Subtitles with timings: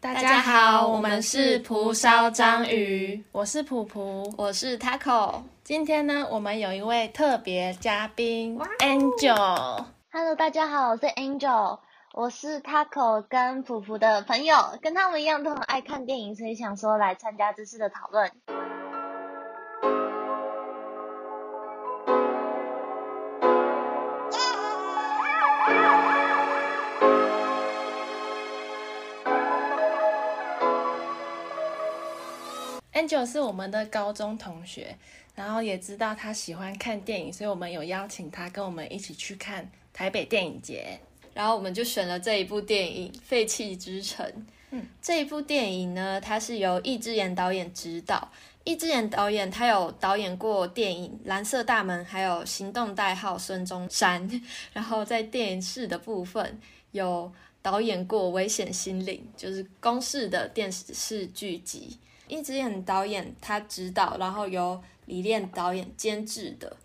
[0.00, 5.42] 大家好，我们是蒲烧章鱼，我是普普，我是 Taco。
[5.64, 9.84] 今天呢，我们有一位特别嘉宾 Angel。
[10.12, 11.80] Hello，大家好，我是 Angel，
[12.14, 18.30] 我是 Taco 跟普普的朋友，跟他们一样都很爱看电影，所以想说来参加这次的讨论。
[33.08, 34.94] Angel 是我们的高中同学，
[35.34, 41.00] 然后也知道他喜欢看电影，所以我们有邀请他跟我们一起去看台北电影节，
[41.32, 44.26] 然后我们就选了这一部电影《废弃之城》。
[44.72, 48.30] 嗯，这一部电影呢，它是由易智言导演执导。
[48.64, 54.28] 易智言导演他有导演过电影《蓝色大门》，还有《行动代号孙中山》，
[54.74, 61.96] 然后在电影室的部分有导演过《危险心灵》，就是公式的电视剧集。
[62.28, 66.76] 一直演导演他指导，然后由李炼导演监制的。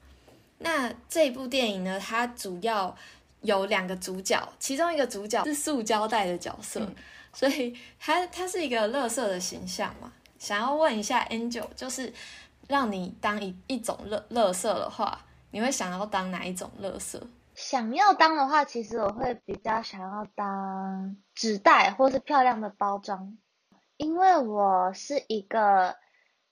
[0.59, 2.95] 那这部电影呢，它主要
[3.41, 6.81] 有两个主角，其中一个主角是塑胶袋的角色，
[7.33, 10.11] 所以他他是一个乐色的形象嘛。
[10.39, 12.13] 想要问一下 Angel，就是
[12.67, 15.19] 让你当一一种乐乐色的话，
[15.51, 17.21] 你会想要当哪一种乐色？
[17.55, 23.37] 想要当的话，其实我会比较想要当纸袋或是漂亮的包装。
[23.97, 25.95] 因为我是一个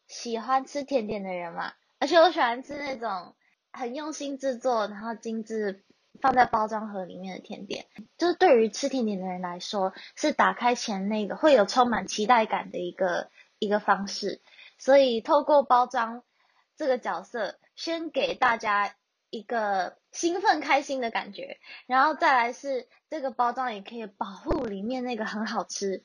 [0.07, 3.35] 喜欢吃甜点的人嘛，而且我喜欢吃那种
[3.71, 5.83] 很用心制作，然后精致
[6.21, 7.85] 放在包装盒里面的甜点。
[8.17, 14.41] 就是对于吃甜点的人来说，是打开前那个会有充满期待感的一个一个方式。
[14.77, 16.23] 所以透过包装
[16.75, 18.95] 这个角色，先给大家
[19.29, 26.03] 一个兴奋开心的感觉，然后再来是这个包装也可以保护里面那个很好吃。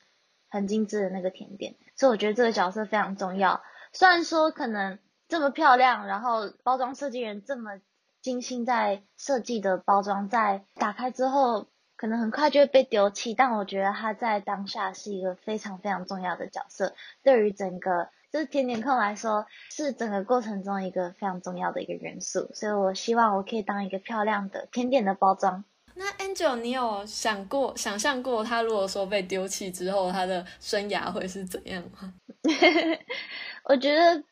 [0.49, 3.63] 很精致的那个甜点，所以我觉得这个角色非常重要。
[3.93, 7.81] 虽然说可能这么漂亮，然后包装设计人这么
[8.23, 22.51] 精心在设计的包装，在打开之后可能很快就会被丢弃，但我觉得它在当下是一个非常非常重要的角色，对于整个就是甜点控来说，是整个过程中一个非常重要的一个元素。
[22.53, 25.65] 所以我希望我可以当一个漂亮的甜点的包装。
[25.99, 32.13] 那 Angel，你有想过、想象过他如果说被丢弃之后，他的生涯会是怎样吗？
[33.65, 34.23] 我觉得，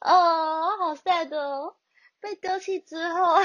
[0.00, 1.74] 哦，好 sad 哦，
[2.20, 3.36] 被丢弃之后，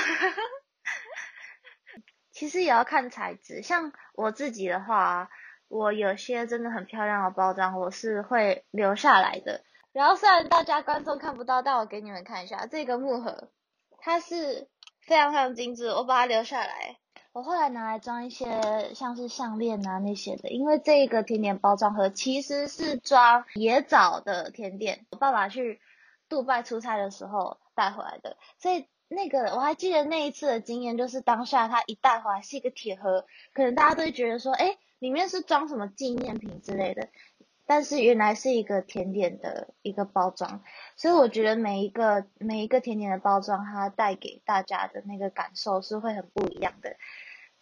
[2.31, 3.63] 其实也要看材质。
[3.63, 5.29] 像我自己的话，
[5.68, 9.63] 我有些真的很漂亮的包装，我是会留下来的。
[9.94, 13.50] 然后虽然大家观众看不到，但我给你们看一下这个木盒，
[13.97, 14.69] 它是
[15.01, 16.97] 非常非常精致，我把它留下来。
[17.38, 25.80] 我后来拿来装一些像是项链啊那些的，因为这个甜点包装盒其实是装野枣的甜点，我爸爸去
[26.30, 37.08] 杜拜出差的时候带回来的，所以那个我还记得那一次的经验，就是当下他一带回来是一个铁盒，可能大家都会觉得说，哎，里面是装什么纪念品之类的，
[37.68, 40.64] 但是原来是一个甜点的一个包装，
[40.96, 46.96] 所以我觉得每一个每一个甜点的包装，它带给大家的那个感受是会很不一样的。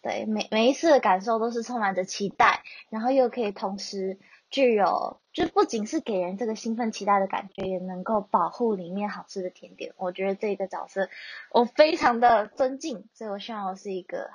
[0.06, 4.16] 对，每每一次的感受都是充满着期待，然后又可以同时
[4.50, 9.92] 具有，就不仅是给人这个兴奋期待的感觉，也能够保护里面好吃的甜点。
[9.96, 11.08] 我觉得这个角色
[11.50, 14.30] 我非常的尊敬，所以我希望我是一个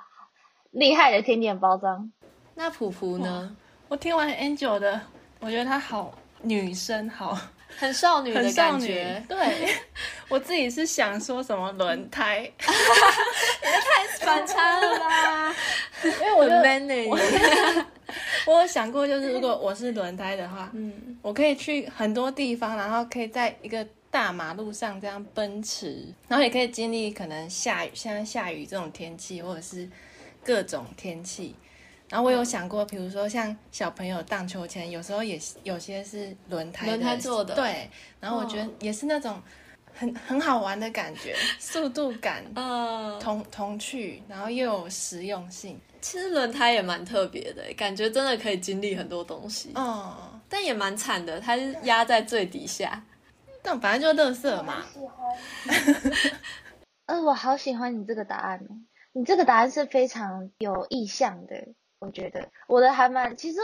[0.70, 2.12] 厉害的甜点包装。
[2.54, 3.56] 那普普呢？
[3.88, 5.00] 我听完 Angel 的，
[5.40, 6.12] 我觉得她好
[6.42, 7.38] 女生，好。
[7.74, 9.66] 很少女的感觉，对
[10.28, 12.46] 我自己是想说什么轮胎，
[14.24, 15.54] 反差了吧？
[16.04, 16.94] 因为我 man 呢，
[18.46, 29.88] 我有想过，就是如果我是轮胎的话，嗯，我可以去很多地方，然后可以在一个大马路上这样奔驰，然后也可以经历可能下雨，现在下雨这种天气，或者是
[30.44, 31.54] 各种天气。
[32.10, 37.88] 然后我有想过，比如说像小朋友荡秋千，有时候也有些是轮胎轮胎做的，对。
[38.20, 39.40] 然后我觉得也是那种
[39.94, 45.78] 很很好玩的感觉， 速度感，嗯，童童趣，然后又有实用性。
[46.00, 49.70] 其实轮胎也蛮特别的，感觉真的可以经历很多东西。
[49.74, 50.16] 哦，
[50.48, 53.02] 但也蛮惨的，它是压在最底下。
[53.62, 54.84] 但反正就乐色嘛。
[57.06, 58.74] 呃，我好喜欢你这个答案哦，
[59.12, 61.54] 你这个答案是非常有意向的。
[62.00, 63.60] 我觉得我的还蛮，其实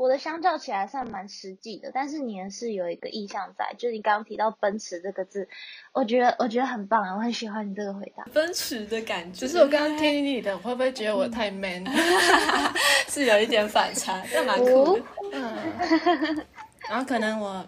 [0.00, 5.46] 我的相较起来算蛮实际的，但是你也是有一个意向在，就是你刚刚提到奔驰这个字，
[5.92, 8.24] 我觉得我觉得很棒啊，我很喜欢你这个回答。
[8.32, 11.84] 奔驰的感觉，只是我刚刚听你的，会不会觉得我太 man？
[13.08, 14.98] 是有一点反差，但蛮酷。
[15.34, 16.46] 嗯，
[16.88, 17.62] 然后可能我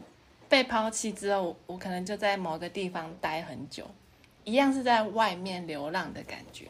[0.49, 3.85] 被抛弃之后，我可能就在某个地方待很久，
[4.45, 6.65] 一样是在外面流浪的感觉。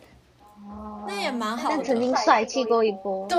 [0.68, 1.82] 哦，那也蛮好的。
[1.82, 3.38] 曾经帅气过一波，对，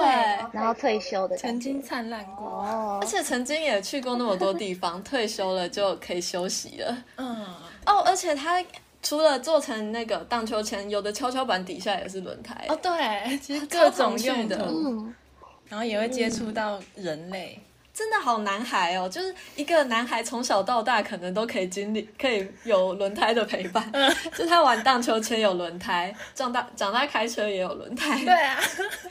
[0.52, 6.98] 然后退休的，曾经灿烂过，哦，而且曾经也去过那么多地方，退休了就可以休息了。
[7.18, 7.46] 嗯，
[7.86, 8.64] 哦，而且他
[9.02, 12.66] 除了做成那个荡秋千，有的跷跷板底下也是轮胎。
[12.70, 15.14] 哦，对，其实各种用的，嗯，
[15.70, 17.60] 然后也会接触到人类。
[17.94, 23.88] 真的好男孩哦，就是一个男孩从小到大可能都可以经历，可以有轮胎的陪伴。
[24.36, 28.20] 就他玩荡秋千有轮胎，长大长大开车也有轮胎。
[28.26, 28.60] 对啊，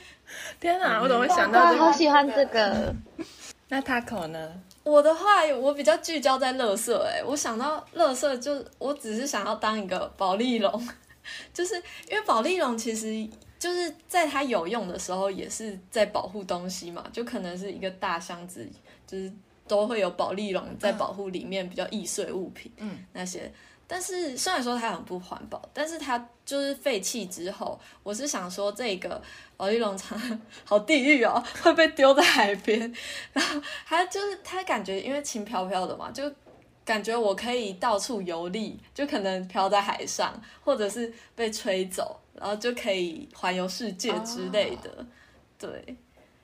[0.59, 1.85] 天哪，我怎么会想到这个？
[1.85, 2.93] 好喜欢这个。
[3.69, 4.51] 那他可呢？
[4.83, 7.07] 我的话，我比较聚焦在乐色。
[7.09, 10.89] 哎，我想到乐色，就我只是想要当一个保利龙，
[11.53, 11.75] 就是
[12.09, 13.27] 因为保利龙其实。
[13.63, 18.67] 就是在它有用的时候，也是在保护东西嘛，就可能是一个大箱子，
[19.07, 19.31] 就是
[19.65, 23.49] 都会有保利龙在保护里面比较易碎物品，嗯，那些。
[23.87, 29.21] 但是虽然说它很不环保，但是它就是废弃之后，我是想说这个
[29.55, 30.19] 保利龙厂
[30.65, 32.93] 好地狱哦，会被丢在海边，
[33.31, 36.29] 然后它就是它感觉因为轻飘飘的嘛，就
[36.83, 42.19] 感觉我可以到处游历，就可能飘在海上，或者是被吹走。
[42.39, 45.05] 然后就可以环游世界之类的，
[45.57, 45.95] 对，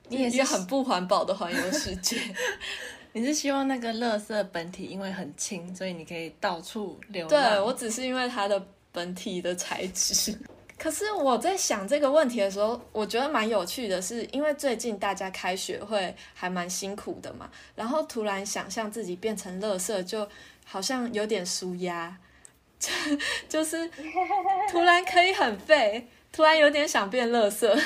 [0.07, 2.17] 你也是很不环保的环游世界。
[3.11, 7.29] 你是希望那个垃圾本体因为很轻，所以你可以到处流浪？
[7.29, 10.37] 对我只是因为它的本体的材质。
[10.77, 20.25] 可是我在想这个问题的时候，我觉得蛮有趣的，是因为最近大家开学会还蛮辛苦的嘛，然后突然想象自己变成垃圾，就
[20.63, 22.15] 好像有点舒压。
[22.79, 22.91] 就
[23.49, 23.89] 就是
[24.69, 27.75] 突然可以很废，突然有点想变乐色。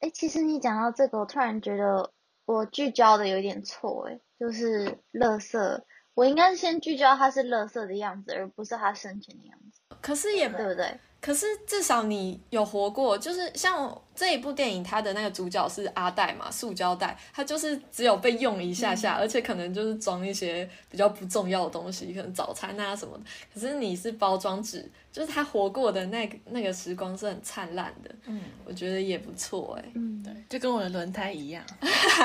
[0.00, 2.10] 哎，其实你讲到这个，我突然觉得
[2.44, 9.80] 我聚焦的有点错，哎，就是乐色，我应该先聚焦他是乐色的样子，而不是他生前的样子。
[10.00, 10.98] 可是也对不对？
[11.22, 23.22] 可是至少你有活过，就是像这一部电影，它的那个主角是阿黛嘛，塑胶袋，它就是只有被用一下下，而且可能就是装一些比较不重要的东西，可能早餐啊什么的。
[23.54, 31.64] 可是你是包装纸，就是他活过的那个那个时光是很灿烂的，嗯，我觉得也不错哎，嗯，对，就跟我的轮胎一样，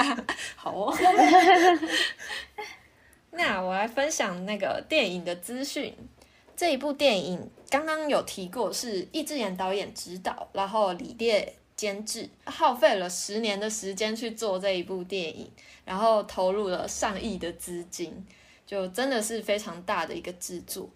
[0.57, 0.97] 好哦。
[3.29, 5.95] 那我来分享那个电影的资讯。
[6.57, 15.47] 这一部电影刚刚有提过，是易智言导演执导，然后李烈监制，耗费了十年的时间去做这一部电影，
[15.85, 18.25] 然后投入了上亿的资金，
[18.65, 20.89] 就真的是非常大的一个制作。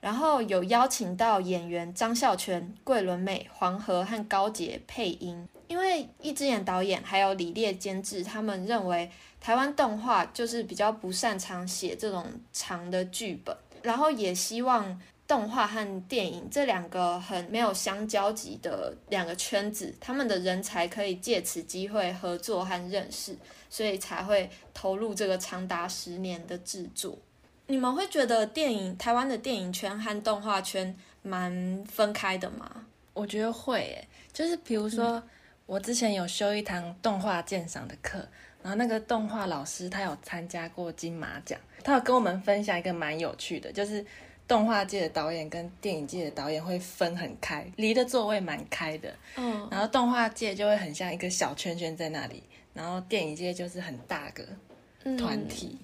[0.00, 9.10] 然后有邀请到演员张孝全、桂纶镁、黄河和高洁配音，因为易智言导演还有李烈监制，他们认为
[9.40, 13.56] 台湾动画就是比较不擅长写这种长的剧本。
[13.82, 23.36] 然后也希望动画和电影这两个很没有相交集的两个圈子，他们的人才可以借此机会合作和认识，
[23.68, 27.18] 所以才会投入这个长达十年的制作。
[27.66, 32.86] 你们会觉得电影台湾的电影圈和动画圈蛮分开的吗？
[33.12, 35.22] 我觉得会，诶，就是比如说
[35.66, 38.26] 我之前有修一堂动画鉴赏的课。
[38.62, 44.04] 然后那个动画老师他有参加过金马奖，他有跟我们分享一个蛮有趣的，就是
[44.46, 49.14] 动画界的导演跟电影界的导演会分很开，离的座位蛮开的。
[49.36, 52.42] 嗯，然后动画界就会很像一个小圈圈在那里，
[52.74, 54.44] 然后电影界就是很大个
[55.16, 55.78] 团体。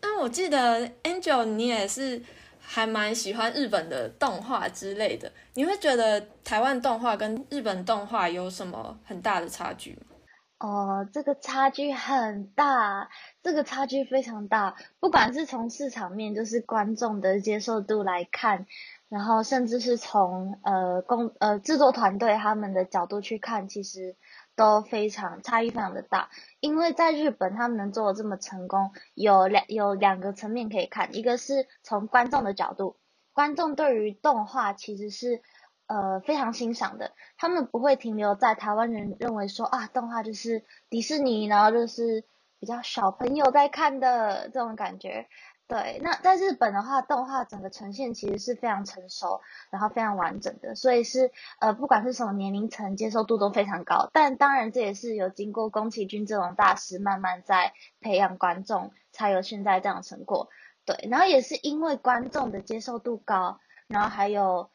[0.00, 2.22] 那我记得 Angel 你也是
[2.60, 10.15] 还蛮喜欢日本的动画之类的，你会觉得台湾动画跟日本动画有什么很大的差距吗？
[10.58, 13.10] 哦，这个差距很大，
[13.42, 14.74] 这个差距非常大。
[15.00, 18.66] 不管是从市场面，就是观众的接受度来看，
[19.10, 24.16] 然后甚至是从呃工呃制作团队他们的角度去看，其实
[24.54, 26.30] 都非常差异非常的大。
[26.60, 32.96] 因为在日本，他们能做的这么成功，有两有两个层面可以看，一个是从观众的角度，
[33.34, 35.42] 观众对于动画其实是。
[35.88, 42.24] 呃，非常欣赏的，他们不会停留在台湾人认为说啊，动画就是迪士尼，然后就是
[42.58, 45.28] 比较小朋友在看的这种感觉。
[45.68, 49.40] 对，那在日本的话，动画整个呈现其实是非常成熟，
[49.70, 54.10] 然后非常完整的，所以是呃，不管是什么年龄层，接受度都非常高。
[54.12, 60.48] 但当然，这也是有经过宫崎骏这种大师慢慢在培养观众，才有现在这样成果。
[60.84, 64.68] 对，然后也是因为观众的接受度高，然后还有。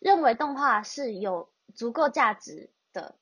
[0.00, 3.14] 认为动画是有足够价值的，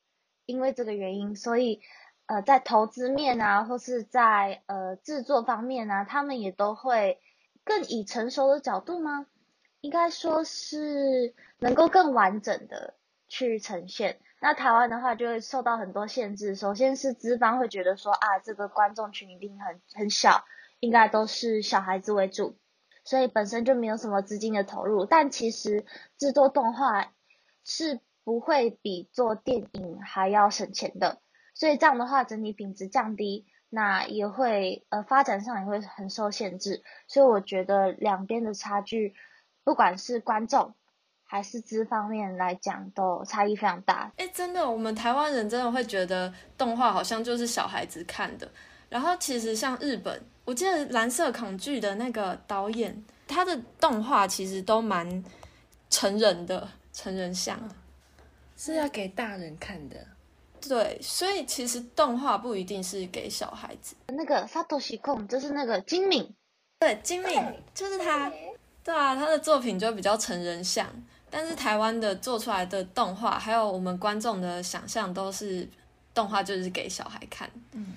[0.47, 1.81] 因为这个原因，所以
[2.25, 7.19] 呃在投资面啊，或是在呃制作方面啊，他们也都会
[7.63, 9.27] 更以成熟的角度吗？
[9.81, 12.95] 应该说是能够更完整的
[13.27, 14.19] 去呈现。
[14.41, 20.45] 那台湾的话就会受到很多限制，首先是资方会觉得说啊，这个观众群一定很很小，
[20.79, 22.57] 应该都是小孩子为主，
[23.03, 25.05] 所以本身就没有什么资金的投入。
[25.05, 25.85] 但其实
[26.17, 27.11] 制作动画
[27.63, 31.19] 是不会比做电影还要省钱的，
[31.53, 36.83] 所以这样的话整体品质降低，那也会呃发展上也会很受限制。
[37.07, 39.13] 所以我觉得两边的差距，
[39.63, 40.73] 不管是观众。
[41.31, 44.11] 还是资方面来讲，都差异非常大。
[44.17, 48.51] 哎，真的，我们台湾人真的会觉得动画好像就是小孩子看的。
[48.89, 55.23] 然后其实像日本，我记得《蓝色恐惧》的那个导演，他的动画其实都蛮
[55.91, 57.55] 成人的，成人像，
[58.57, 59.95] 是要给大人看的。
[60.59, 63.95] 对，所以其实动画不一定是给小孩子。
[64.07, 66.27] 那个 Satoshi Kon 就是那个金敏，
[66.79, 67.39] 对，金敏
[67.75, 68.31] 就是他。
[68.83, 70.87] 对啊，他的作品就比较成人像。
[71.29, 75.69] 但是台湾的做出来的动画，还有我们观众的想象，都是
[76.11, 77.47] 动画就是给小孩看。
[77.73, 77.93] 嗯，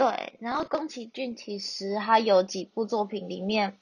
[0.00, 0.38] 对。
[0.40, 3.76] 然后宫崎骏其实他有几部作品里面，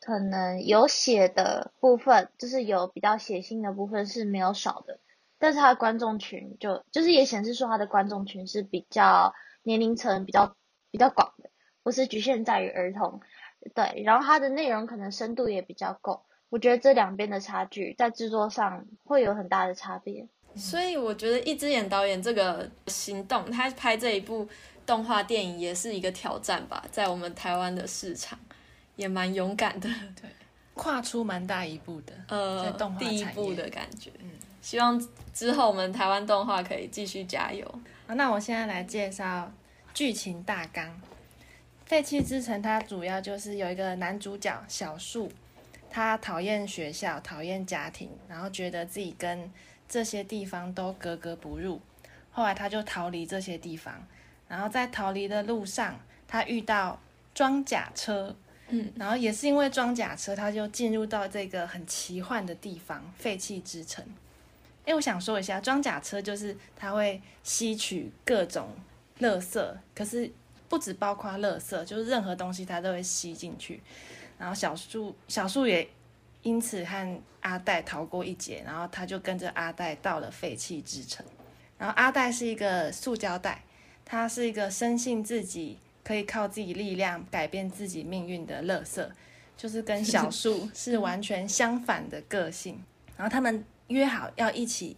[0.00, 4.98] 可能有写的部分，就是有比较血腥的部分是没有少的。
[5.38, 10.56] 但是他的观众群就就是也显示出他的观众群是比较年龄层比较
[10.90, 11.50] 比较广的，
[11.84, 13.20] 不是局限在于儿童。
[13.72, 16.24] 对，然后他的内容可能深度也比较够。
[16.48, 24.48] 我觉得这两边的差距在制作上会有很大的差别，所以我觉得一只眼导演这个行动，他拍这一部
[24.90, 28.36] 动画电影也是一个挑战吧，在我们台湾的市场
[28.96, 29.88] 也蛮勇敢的，
[30.20, 30.28] 对，
[30.74, 34.10] 跨出蛮大一步的，呃，第一步的感觉。
[34.18, 35.00] 嗯，希望
[35.32, 37.64] 之后我们台湾动画可以继续加油。
[38.08, 39.52] 那我现在来介绍
[39.94, 40.84] 剧情大纲，
[41.86, 45.30] 《废弃之城》它主要就是有一个男主角小树。
[45.88, 49.48] 他讨厌学校，讨厌家庭，然后觉得自己跟
[49.88, 51.80] 这些地方都格格不入。
[52.32, 54.06] 后来他就逃离这些地方，
[54.50, 57.00] 然后在逃离的路上，他遇到
[57.32, 58.34] 装甲车，
[58.66, 64.04] 嗯，然后也是因为装甲车，他就进入到这个很奇幻的地方——废弃之城。
[64.84, 68.68] 哎，我想说一下，装甲车就是它会吸取各种
[69.20, 69.64] 垃圾，
[69.94, 70.28] 可是
[70.68, 73.80] 不只包括垃圾，就是任何东西它都会吸进去。
[74.36, 75.88] 然后小树小树也
[76.42, 81.24] 因此和阿黛逃过一劫，然后他就跟着阿黛到了废弃之城。
[81.78, 83.62] 然后阿黛是一个塑胶袋，
[84.10, 89.08] 他是一个深信自己可以靠自己力量改变自己命运的乐色，
[89.56, 92.82] 就是跟 小树是完全相反的个性。
[93.16, 94.96] 然后他们约好要一起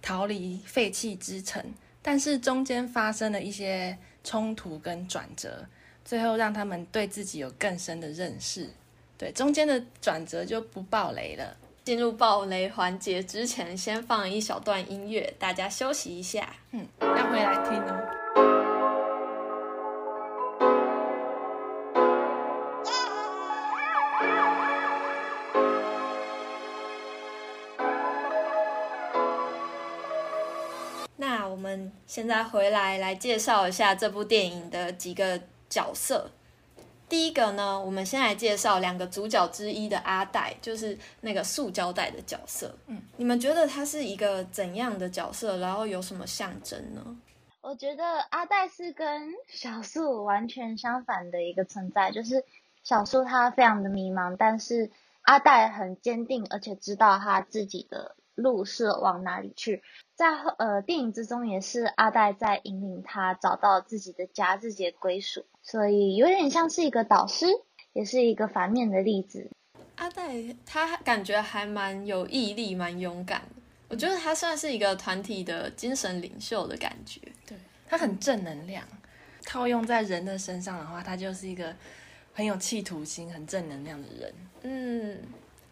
[0.00, 1.60] 逃离废弃之城，
[2.00, 5.66] 但是中间发生了一些冲突跟转折。
[6.04, 8.70] 最后让他们对自己有更深的认识，
[9.18, 11.56] 对中间的转折就不爆雷了。
[11.82, 16.54] 进入爆雷环节之前，先放一小段音乐，大家休息一下。
[16.70, 18.13] 嗯，要回来听哦。
[32.06, 35.40] 现在回来来介绍一下这部电影的几个。
[35.66, 36.30] 角色，
[37.08, 42.72] 第一个呢，我们先来介绍两个主角之一的阿黛，就是那个塑胶袋的角色。
[42.86, 45.56] 嗯，你们觉得他是一个怎样的角色？
[45.56, 47.16] 然后有什么象征呢？
[47.60, 52.44] 我觉得阿黛是跟小树完全相反的一个存在，就是
[52.84, 54.92] 小树他非常的迷茫，但是
[55.22, 59.82] 阿黛很坚定，而且知道他自己的路是往哪里去。
[60.14, 65.44] 在呃电影之中，也是阿黛在引领他找到自己的家、自己的归属。
[65.62, 67.46] 所以有点像是一个导师，
[67.92, 69.50] 也是一个反面的例子。
[69.96, 73.62] 阿黛她感觉还蛮有毅力、蛮勇敢的。
[73.88, 77.20] 我觉得他算是一个团体的精神领袖的感觉。
[77.46, 77.56] 对
[77.86, 78.84] 他很正能量，
[79.44, 81.74] 套用在人的身上的话，他就是一个
[82.32, 84.34] 很有企图心、很正能量的人。
[84.62, 85.18] 嗯，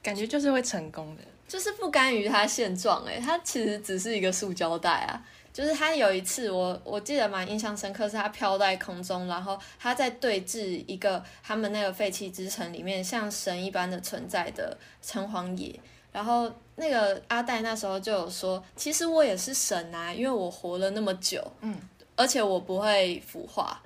[0.03, 1.23] 感觉就是会成功的，
[1.53, 3.05] 就是不甘于他现状。
[3.05, 5.23] 哎，他其实只是一个塑胶袋啊。
[5.53, 15.79] 就是他有一次，我我记得蛮印象深刻，是他飘在空中，然后他在对峙一个他们那个废弃之城里面像神一般的存在的城隍爷，
[16.11, 21.77] 然后那个阿黛那时候就有说，其实我也是神啊，因为我活了那么久，嗯，
[22.17, 23.79] 而且我不会腐化，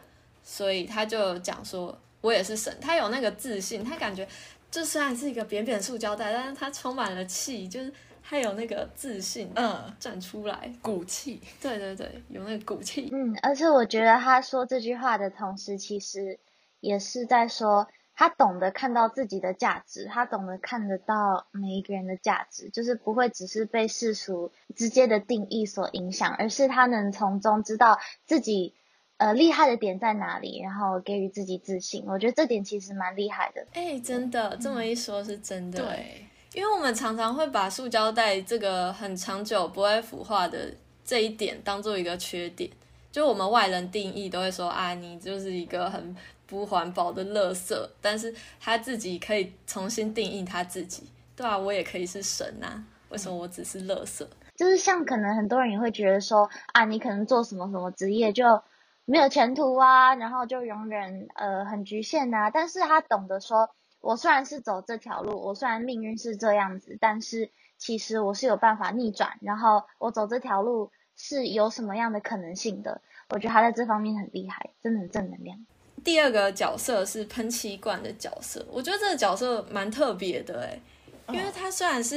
[0.44, 4.28] 所以他就讲说我也是神，他有那个自信，他感觉
[4.70, 7.92] 就虽然是一个扁扁塑胶袋，但是它充满了气，就是。
[8.28, 16.40] 它有那个自信，嗯，站出来，骨气，对对对，有那个骨气，嗯，而且我觉得他说这句话的同时，其实
[16.80, 17.86] 也是在说。
[18.18, 28.74] 他懂得看到自己的价值，他懂得看得到每一个人的价值，就是不会只是被世俗直接的定义所影响，而是他能从中知道自己
[29.18, 32.04] 呃厉害的点在哪里，然后给予自己自信。
[32.06, 33.66] 我觉得这点其实蛮厉害的。
[33.72, 35.84] 哎，真的这么一说，是真的。
[35.84, 40.72] 对，因为我们常常会把塑胶袋这个很长久不会腐化的
[41.04, 42.70] 这一点当做一个缺点，
[43.10, 46.16] 就我们外人定义都会说啊，你就是一个很。
[46.48, 51.02] 不环保的垃圾，但是他自己可以重新定义他自己，
[51.34, 54.24] 对啊，我也可以是神呐，为什么我只是垃圾？
[54.54, 58.62] 就是像可能很多人也会觉得说啊，你可能做什么什么职业就
[59.06, 62.50] 没有前途啊，然后就永远呃很局限呐。
[62.52, 63.70] 但是他懂得说，
[64.00, 73.00] 我虽然是走这条路，我虽然命运是这样子，但是其实我是有办法逆转，然后我走这条路是有什么样的可能性的？
[73.30, 75.58] 我觉得他在这方面很厉害，真的很正能量。
[76.04, 80.80] 第二个角色是喷漆罐的角色，我觉得这个角色蛮特别的哎，
[81.28, 82.16] 因为他虽然是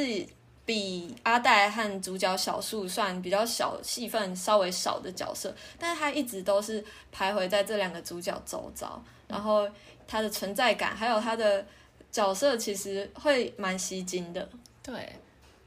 [0.69, 6.79] 比阿黛和主角小树算比较小戏份稍微少的角色，但是他一直都是
[7.11, 9.67] 徘徊在这两个主角周遭，然后
[10.07, 11.65] 他的存在感还有他的
[12.11, 14.47] 角色其实会蛮吸睛的。
[14.83, 14.93] 对，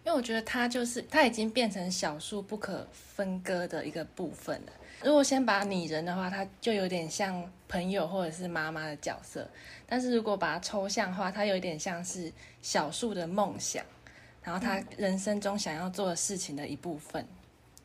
[0.04, 4.72] 因为我觉得他就是他已经变成小树不可分割的一个部分了。
[5.02, 9.40] 如果先把拟人的话，他就有点像朋友或者是妈妈的角色；
[9.84, 12.32] 但是如果把它抽象化，他有点像是
[12.62, 13.84] 小树的梦想，
[14.42, 17.26] 然后他人生中想要做的事情的一部分。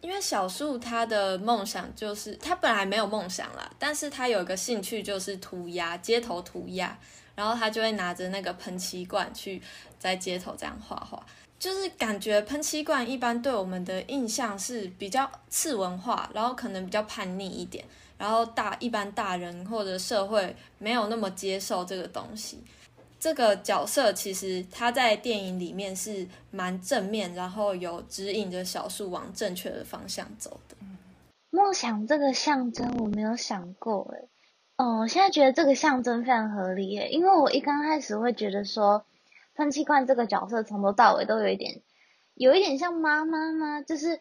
[0.02, 6.98] 因为小树他的梦想就是他本来没有梦想啦，但是他有一个兴趣就是涂鸦，街头涂鸦，
[7.36, 9.62] 然后他就会拿着那个喷漆罐去
[10.00, 11.26] 在街头这样画画。
[11.60, 17.84] 就是感觉喷漆罐一般对我们的印象是比较次文化，然后可能比较叛逆一点，
[18.20, 22.64] 然后大一般大人或者社会没有那么接受这个东西。
[23.28, 30.78] 这个角色其实他在电影里面是蛮正面，然后有指引着小树往正确的方向走的。
[31.50, 34.30] 梦想这个象征我没有想过诶，
[34.78, 39.06] 哦，现在觉得这个象征非常合理诶，因为我一刚开始会觉得说。
[39.56, 41.82] 喷气罐这个角色从头到尾都有一点，
[42.36, 43.82] 有一点像妈妈吗？
[43.82, 44.20] 就是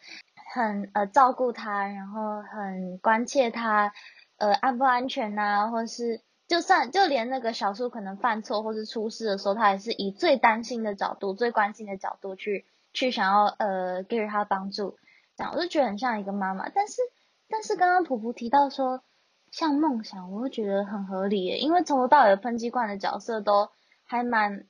[0.55, 3.93] 很呃照顾他，然后很关切他，
[4.39, 14.99] 呃安不安全呐，或是就算就连那个小树可能犯错或是出事的时候，他也是以最担心的角度、最关心的角度去去想要呃给予他帮助，
[15.37, 16.69] 这样我就觉得很像一个妈妈。
[16.69, 17.03] 但是
[17.49, 19.03] 但是刚刚普普提到说
[19.51, 23.71] 像梦想，我会觉得很合理耶，因为从头到尾的喷气罐的角色都
[24.05, 24.67] 还蛮。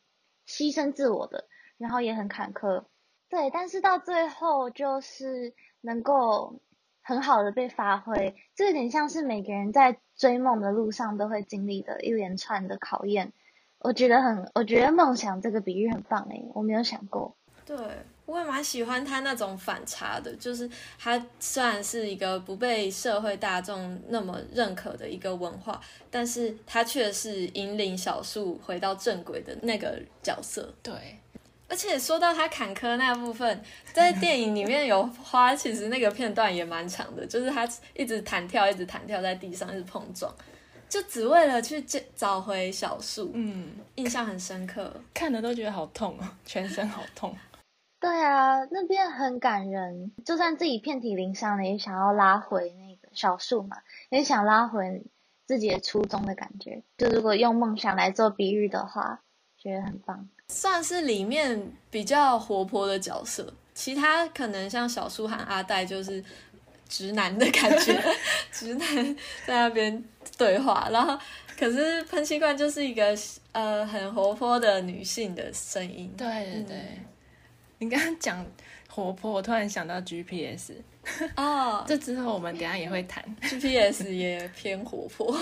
[0.49, 2.85] 牺牲自我的，然后也很坎坷，
[3.29, 6.61] 对，但是到最后就是能够
[7.07, 13.33] 很好的被发挥，这有点像是每个人在追梦的路上都会经历的一连串的考验。
[13.79, 17.37] 我觉得很，我觉得梦想这个比喻很棒诶，我没有想过。
[17.64, 17.77] 对。
[18.27, 30.75] 我也蛮喜欢他那种反差的，就是他虽然是一个不被社会大众那么认可的一个文化，但是他却是引领小树回到正轨的那个角色。
[30.83, 30.92] 对，
[31.68, 40.33] 而且说到他坎坷那部分，在电影里面有花，其实那个片段也蛮长的，就是他一直弹跳，一直弹跳在地上，一直碰撞，
[40.88, 43.33] 就只为了去找找回小树。
[43.35, 47.37] 嗯，印象很深刻，看的都觉得好痛哦，全身好痛。
[47.98, 53.79] 对啊，那边很感人，就算自己遍体鳞伤了，也想要拉回那个小树嘛，
[54.11, 55.02] 也想拉回
[55.46, 56.85] 自己的初衷的感觉。
[56.98, 59.22] 就如果用梦想来做比喻的话，
[59.57, 60.29] 觉得很棒。
[60.49, 66.23] 算是里面比较活泼的角色，其他可能像小树和阿黛就是
[66.89, 68.01] 直男的感觉，
[68.53, 70.05] 直男在那边
[70.39, 71.19] 对话，然后
[71.59, 73.17] 可是喷气罐就是一个
[73.53, 76.13] 呃很活泼的女性的声音。
[76.17, 76.77] 对对对。
[77.79, 78.47] 你刚刚讲
[78.89, 80.73] 活泼，我突然想到 GPS
[81.37, 85.37] 哦， 这之后我们等下也会谈 GPS 也偏活泼。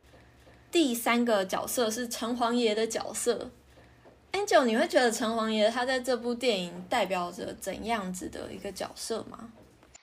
[0.72, 3.50] 第三个角色是城隍爷的角色
[4.32, 9.52] ，Angel，你会觉得城隍爷他在这部电影代表着怎样子的一个角色吗？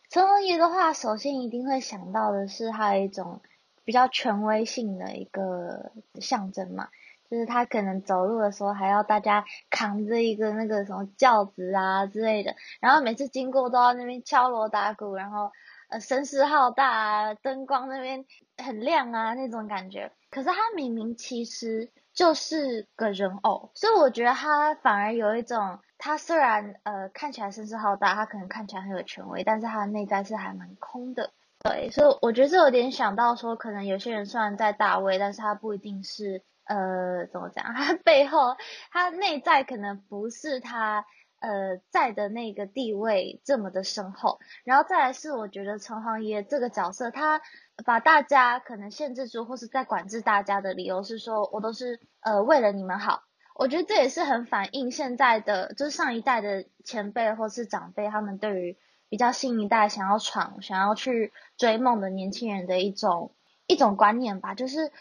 [0.10, 3.42] 城隍爷的话，首先一定会想到的是他一种
[3.84, 6.88] 比较权威性的一个象征嘛。
[7.30, 15.52] 就是他可能走路的时候还要大家扛着一个那个什么轿子啊之类的，然后每次经过都要那边敲锣打鼓，然后
[15.90, 18.24] 呃声势浩大啊，灯光那边
[18.56, 20.10] 很亮啊那种感觉。
[20.32, 31.32] 可是他明明其实就是个人偶，所以我觉得他反而有一种他虽然呃看起来声势浩大，他可能看起来很有权威，但是他的内在是还蛮空的。
[31.60, 38.56] 对，所以我觉得这有点想到说，可能有些人虽然在大位，但是他不一定是呃怎么讲，他背后
[38.92, 41.06] 他内在可能不是他
[41.40, 44.40] 呃在的那个地位这么的深厚。
[44.64, 47.42] 然后再来是，我觉得城隍爷这个角色，他
[47.86, 53.24] 把大家可能限制住，或是在管制大家的理由是说，我都是呃为了你们好。
[53.56, 58.78] 我觉得这也是很反映现在的，就是上一代的前辈或是长辈，他们对于
[59.10, 63.34] 比较新一代想要闯、想要去追梦的年轻人的一种
[63.66, 64.54] 一种观念吧。
[64.54, 64.92] 就是，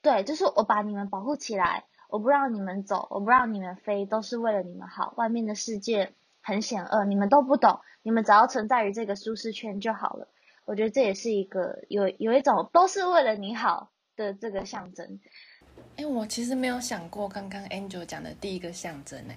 [0.00, 5.12] 对，就是我把你们保护起来，我不让你们走，我不让你们飞，都是为了你们好。
[5.16, 10.28] 外面的世界很险恶，你们都不懂，你们只要存在于这个舒适圈就好了。
[10.64, 15.20] 我觉得这也是一个有有一种都是为了你好的这个象征。
[15.96, 19.36] 哎，我其实没有想过刚刚 Angel 讲的第一个象征哎，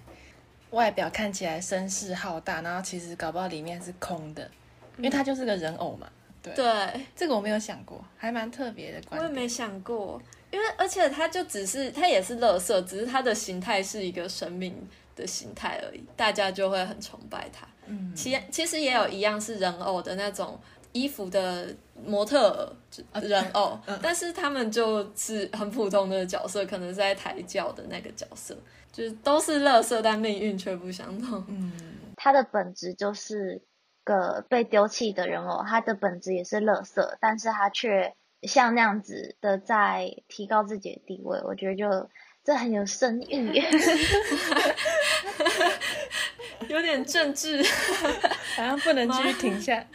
[0.72, 4.50] 外表看起来声势浩大，然后其实搞不好里面是空的，
[4.98, 6.10] 因为它就是个人偶嘛。
[6.42, 9.22] 对，这个我没有想过，还蛮特别的观点。
[9.22, 14.76] 我也没想过，因为而且他就只是他也是乐色，只是他的形态是一个生命
[15.16, 17.68] 的形态而已，大家就会很崇拜他。
[17.88, 20.60] 嗯，其其实也有一样是人偶的那种。
[20.92, 21.68] 衣服的
[22.04, 22.76] 模特
[23.14, 28.58] 人偶， 但是他们就是很普通的角色，可能是在抬轿的那个角色，
[28.92, 31.46] 就是都是乐色，但命运却不相同。
[31.48, 31.72] 嗯，
[32.16, 33.62] 他的本质就是
[34.04, 42.10] 个被丢弃的人偶，他的本质也是乐色，但是他却像那样子的在提高自己的地位，我觉得就
[42.44, 43.62] 这很有深意，
[46.70, 47.62] 有点政治，
[48.56, 49.86] 好像不能继续停下。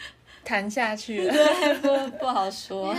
[0.44, 1.34] 谈下去，了，
[1.80, 2.94] 不不好说。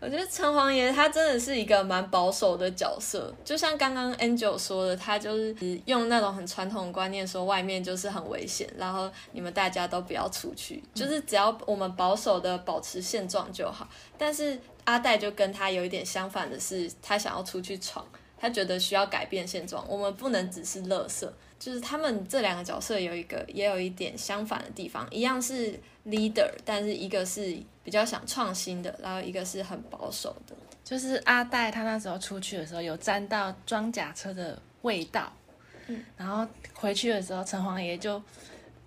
[0.00, 13.86] 我觉得城隍爷他真的是一个蛮保守的角色，就像刚刚 Angel 说的，他就是用那种很传统的观念说外面就是很危险，然后你们大家都不要出去，就是只要我们保守的保持现状就好。
[14.16, 18.02] 但是阿黛就跟他有一点相反的是，他想要出去闯，
[18.38, 21.30] 他觉得需要改变现状，我们不能只是乐色。
[21.60, 30.56] 就是他们这两个角色有一个也有一点相反的地方，一样是 leader，但是一个是比较想创新的，然后一个是很保守的。
[30.82, 35.30] 就是阿黛他那时候出去的时候有沾到装甲车的味道，
[35.86, 38.20] 嗯，然后回去的时候城隍爷就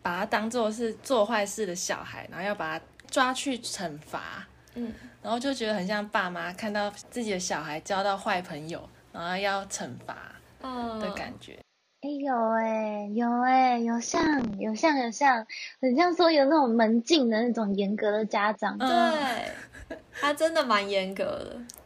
[0.01, 10.33] 把他当做是做坏事的小孩，然后要把他抓去惩罚，嗯，然后就觉得很像爸妈看到自己的小孩交到坏朋友，然后要惩罚
[10.99, 11.62] 的感觉。
[12.03, 15.47] 哎有哎有哎有像有像有像，
[15.79, 21.82] 很像说有那种门禁的那种严格的家长，对，他真的蛮严格的，对，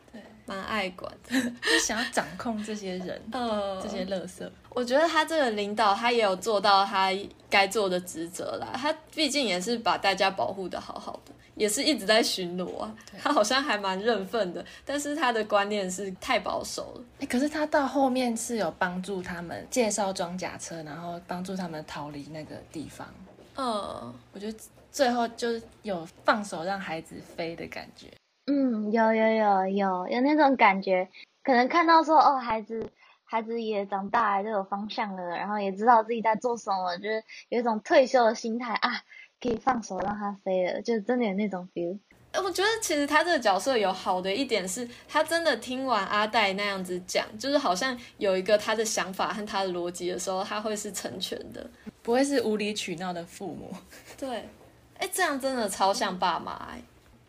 [0.47, 4.51] 蛮爱管，就想要掌控这些人， 呃，这些乐色。
[4.69, 7.11] 我觉得他这个领导，他也有做到他
[7.49, 11.31] 该做的职责啦，他毕竟也是把大家保护的好好的。
[11.55, 17.01] 也是一直在巡逻啊，他好像还蛮认份的，但是他的观念是太保守了。
[17.19, 23.07] 哎，可是他到后面是有帮助他们介绍装甲车，然后帮助他们逃离那个地方。
[23.55, 24.55] 嗯，我觉得
[24.91, 28.05] 最后就是有放手让孩子飞的感觉。
[28.47, 31.07] 嗯，有有有有有那种感觉，
[31.43, 32.89] 可能看到说哦，孩子
[33.23, 38.89] 孩子也长大，了，都有方向了，然后也知道自己在做什么，就是有一种退休的心态啊。
[39.39, 41.99] 可以放手让他飞了，就真的有那种 feel。
[42.43, 51.69] 我觉得其实他这个角色有好的一点是，他真的听完阿黛那样子讲，就是好像有一个他的想法和他的逻辑的时候，他会是成全的，
[52.01, 53.71] 不会是无理取闹的父母。
[54.17, 54.49] 对，
[54.97, 56.75] 哎，这样真的超像爸妈，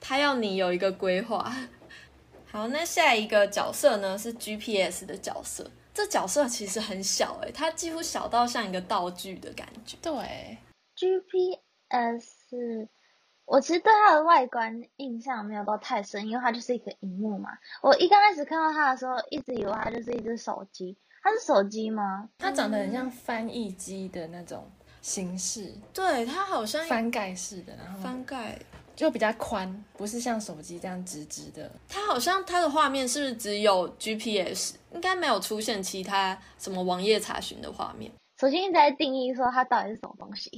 [0.01, 1.53] 他要你有一个规划。
[2.51, 9.97] 好，那下一个角色呢是 GPS 的角色，这角色其实很小，哎，它几乎小到像一个道具的感觉。
[10.01, 10.59] 对
[10.97, 12.89] ，GPS。
[13.45, 17.49] 我其实对它的外观印象没有到太深，因为它就是一个荧幕嘛。
[17.81, 20.95] 我一刚开始看到它的时候，一直以为它就是一只手机。
[21.23, 22.29] 它是手机吗？
[22.39, 25.75] 它长得很像翻译机的那种形式。
[25.95, 28.59] 对，它好像翻盖式的，然后翻盖
[28.99, 31.71] 就比较宽，不是像手机这样直直的。
[31.89, 34.75] 它好像它的画面是不是只有 GPS？
[34.93, 38.11] 应该没有出现其他什么网页查询的画面。
[38.41, 40.51] 首先一直在定义说它到底是什么东西，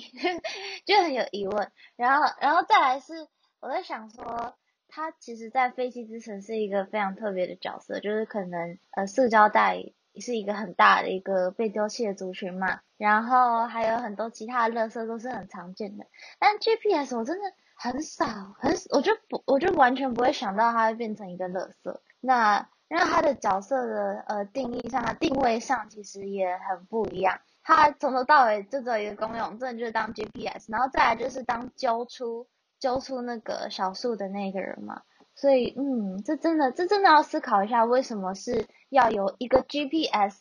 [0.86, 1.70] 就很有疑问。
[1.96, 3.12] 然后，然后再来是
[3.60, 4.54] 我在想说，
[4.88, 9.84] 它其实，在废弃之城是一个非常特别的角色，就是可能呃，塑胶袋
[10.18, 12.80] 是一个很大的一个被丢弃的族群嘛。
[12.96, 16.06] 然后还有很多其他的垃圾都是很常见的，
[16.38, 18.26] 但 GPS 我真的很少，
[18.58, 21.98] 很我就不，我就完全不会想到它会变成一个垃圾。
[22.20, 27.40] 那因为它的角色的呃定义上、定位上其实也很不一样。
[27.62, 32.46] 它从头到尾就只有一个功用，真的就是当 GPS，然后再来就是当揪出
[32.78, 35.00] 揪出那个小树的那个人嘛。
[35.34, 40.36] 所以，嗯，这真的这真的要思考一下，为什么是要有一个 GPS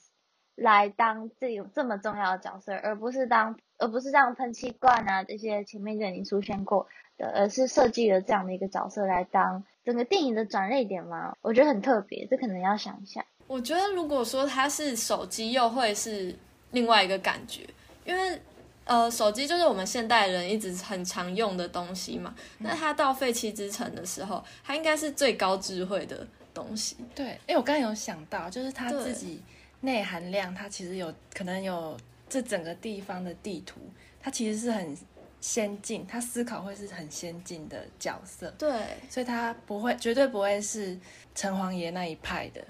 [0.56, 6.88] 来当这种这么重要的角色，而不是当而不是像喷气罐啊这些前面就已经出现过
[7.19, 11.36] 的，而是设计了这样的一个角色来当整个电影的转泪点吗？
[11.41, 13.23] 我觉得很特别，这可能要想一下。
[13.45, 16.34] 我觉得如果说它是手机，又会是
[16.71, 17.62] 另外一个感觉，
[18.05, 18.39] 因为
[18.86, 22.34] 呃，手机就是我们现代人一直很常用的东西嘛。
[22.58, 26.95] 那它到废弃之城的时候，它应该是最高智慧的东西。
[27.13, 29.41] 对，哎，我刚刚有想到，就是它自己
[29.82, 31.95] 内含量，它其实有可能有
[32.27, 33.79] 这整个地方的地图，
[34.19, 34.97] 它其实是很
[35.41, 38.54] 先进，他思考会是很先进的角色。
[38.58, 38.69] 对，
[39.10, 40.97] 所以他不会，绝对不会是
[41.34, 42.62] 城隍爷那一派的。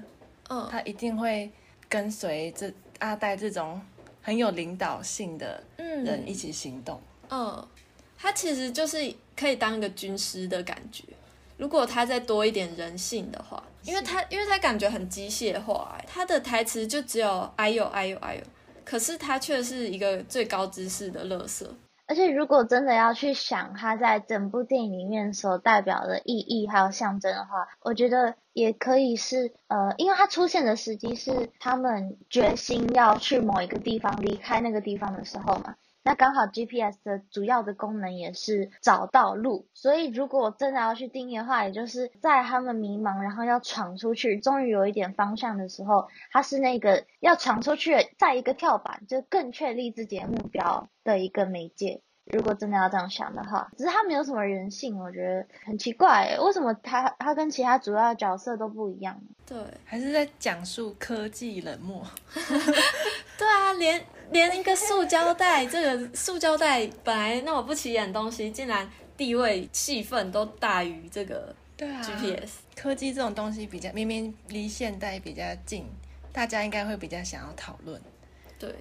[0.50, 1.52] 嗯，他一定会
[1.88, 3.82] 跟随这阿呆这种
[4.22, 7.02] 很有领导性的人一起行动。
[7.30, 7.68] 嗯，
[8.18, 11.04] 他其实就是可以当一个军师的感觉。
[11.58, 18.42] 如果他再多一点人性的话，因为他因为他感觉很机械化，他的台词就只有哎呦哎呦哎呦，
[18.86, 21.76] 可是他却是一个最高知识的乐色。
[22.10, 35.76] 而且，如果真的要去想他在整部电影里面所代表的意义还有象征的话，我觉得也可以是呃，因为他出现的时机是他们决心要去某一个地方离开那个地方的时候嘛。
[36.04, 52.02] 那刚好 GPS 的主要的功能也是找到路，所以如果真的要去定义的话，也就是在他们迷茫，然后要闯出去，终于有一点方向的时候，它是那个要闯出去，再一个跳板，就更确立自己的目标的一个媒介。
[52.32, 59.20] 如果真的要这样想的话，只是他没有什么人性，我觉得很奇怪，为什么他他跟其他主要角色都不一样？
[59.48, 62.04] 对，还是在讲述科技冷漠。
[63.36, 64.00] 对啊，连
[64.32, 71.56] 连一个塑胶袋，这个塑胶袋本来那么不起眼的东西，竟然地位戏份都大于这个。
[71.78, 75.86] ，GPS 科技这种东西比较明明离现代比较近，
[76.34, 78.02] 大家应该会比较想要讨论。
[78.58, 78.74] 对，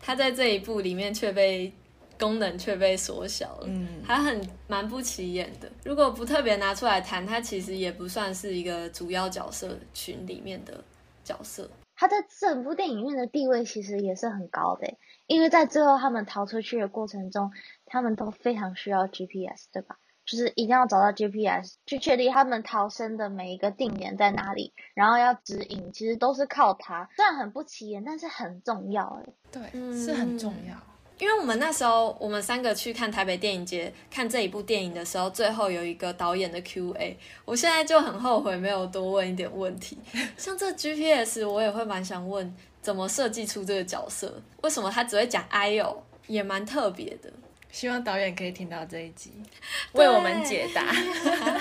[0.00, 1.72] 它在这一部里面却被。
[2.18, 5.70] 功能却被缩小了，嗯，还很蛮不起眼的。
[5.84, 10.82] 如果不特别拿出来谈，它其实也不算是一个主要角色群里面的
[11.22, 11.70] 角色。
[11.96, 14.94] 他在整部电影院的地位其实也是很高的，
[15.26, 17.50] 因为在最后他们逃出去的过程中，
[17.86, 19.98] 他们都非常需要 GPS，对吧？
[20.26, 27.08] 就是一定要找到 GPS 去确定他们逃生的每一个定点在哪里，然后要指引，其实都是靠它。
[27.14, 30.76] 虽然很不起眼，但是很重要，哎，对，是很重要。
[31.18, 39.96] 因为我们那时候，我们三个去看台北电影节看这一部电影的时候，最后有一个导演的 Q&A，我现在就很后悔没有多问一点问题。
[40.36, 44.42] 像这 GPS，我也会蛮想问，怎么设计出这个角色？
[44.62, 47.32] 为什么他只会讲 I O，，也蛮特别的。
[47.72, 49.32] 希望导演可以听到这一集，
[49.92, 50.94] 为我们解答。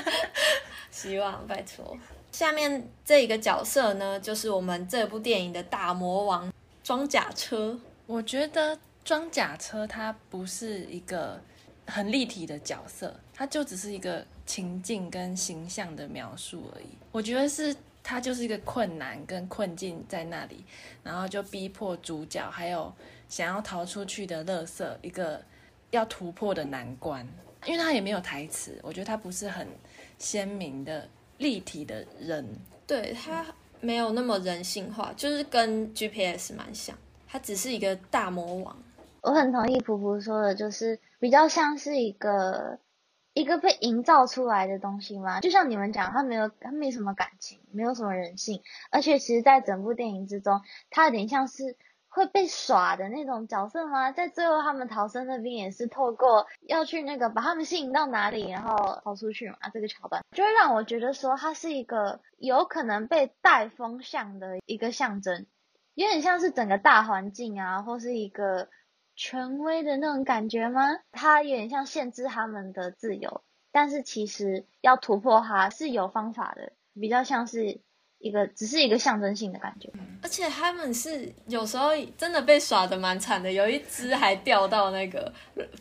[0.91, 1.97] 希望，拜托。
[2.33, 6.51] 下面这一个角色呢，就是我们这部电影的大魔王
[6.83, 7.79] 装甲车。
[8.05, 8.77] 我觉得。
[9.05, 11.39] 装甲车它不是一个
[11.85, 16.87] 很立体的角色，它就只是一个情境跟形象的描述而已。
[17.11, 20.65] 我觉得是它就是一个困难跟困境在那里，
[21.03, 22.91] 然后就逼迫主角还有
[23.29, 25.39] 想要逃出去的乐色一个
[25.91, 27.25] 要突破的难关。
[27.65, 29.67] 因为他也没有台词，我觉得他不是很
[30.19, 31.07] 鲜明的
[31.39, 32.47] 立体的人，
[32.85, 33.43] 对他
[33.81, 36.95] 没有那么人性化，就是跟 GPS 蛮像，
[37.27, 38.77] 他只是一个大魔王。
[39.25, 42.77] 我很同意普普说的，就是比较像是一个
[43.33, 45.41] 一个被营造出来的东西嘛。
[45.41, 48.61] 就像你们讲，他没有他没什么感情，没有什么人性，
[48.91, 50.61] 而且其实，在整部电影之中，
[50.91, 51.75] 他有点像是
[52.07, 54.11] 会被耍的那种角色吗？
[54.11, 59.57] 在最后他们逃生那边也是透过要去那个把他们吸引到哪里，然后逃出去嘛。
[59.73, 65.47] 这个桥段就会让我觉得说，他是一个有可能被带风向的一个象征，
[65.95, 68.69] 有点像是整个大环境啊，或是一个。
[69.15, 70.81] 权威的那种感觉吗？
[71.11, 77.79] 它有点像限制他们的自由，但是其实要突破它是有方法的，比较像是
[78.19, 79.89] 一个只是一个象征性的感觉。
[80.21, 85.31] 而且他们是有时候真的被耍的蛮惨的，有一只还掉到那个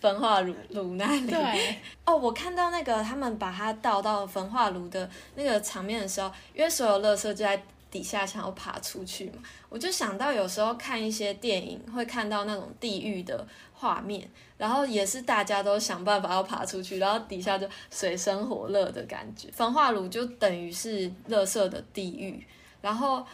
[0.01, 1.27] 焚化炉炉那里。
[1.27, 7.63] 对， 哦，我看到那个他们把它倒到焚化炉的那个场面的时候，因为所有垃圾就在。
[7.95, 14.29] 底下想要爬出去嘛，我就想到有时候看一些电影会看到那种地狱的画面，
[14.59, 19.49] 然后也是大家都想办法要爬出去，然后底下就水深火热的感觉。
[19.53, 22.45] 焚化炉就等于是乐色的地狱，
[22.81, 23.25] 然后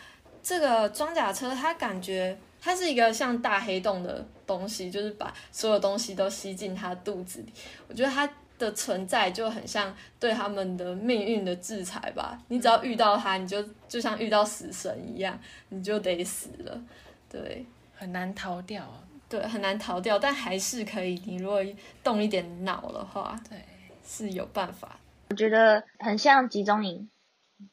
[0.42, 7.52] 这个装甲车它感觉它是一个像大黑洞的东西，就是把所有东西都吸进它肚子里。
[7.88, 12.40] 我觉得它的存在就很像对他们的命运的制裁吧。
[12.46, 15.36] 你只要遇到他，你就就像遇到死神一样，
[15.70, 16.80] 你就得死了。
[17.28, 18.86] 对，很难逃掉。
[19.28, 21.14] 对，很难逃掉，但还是可以。
[21.24, 21.60] 你如果
[22.04, 23.58] 动一点脑的话，对，
[24.04, 25.00] 是有办法。
[25.30, 27.08] 我觉得很像集中营。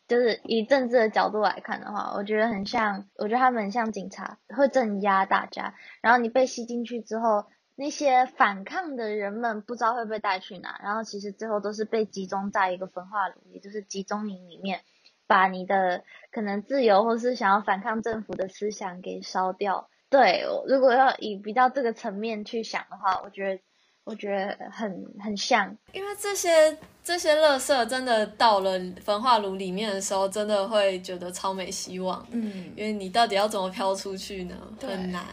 [0.05, 5.73] 就是以政治的角度来看的话，我觉得很像，我觉得他们很像警察，会镇压大家。
[6.01, 7.45] 然后你被吸进去之后，
[7.77, 14.81] 那些反抗的人们不知道会被带去哪，然后其实最后都是被集中在一个焚化炉，也就是集中营里面，
[15.27, 19.87] 把你的可能自由或是想要反抗政府的思想给烧掉。
[20.09, 23.61] 对，如果要以比较这个层面去想的话，我觉得。
[24.09, 32.25] 我觉得很很像，因为这些这些垃圾真的到了焚化炉里面的时候，真的会觉得超没希望。
[32.31, 34.55] 嗯，因为你到底要怎么飘出去呢？
[34.79, 35.25] 很难。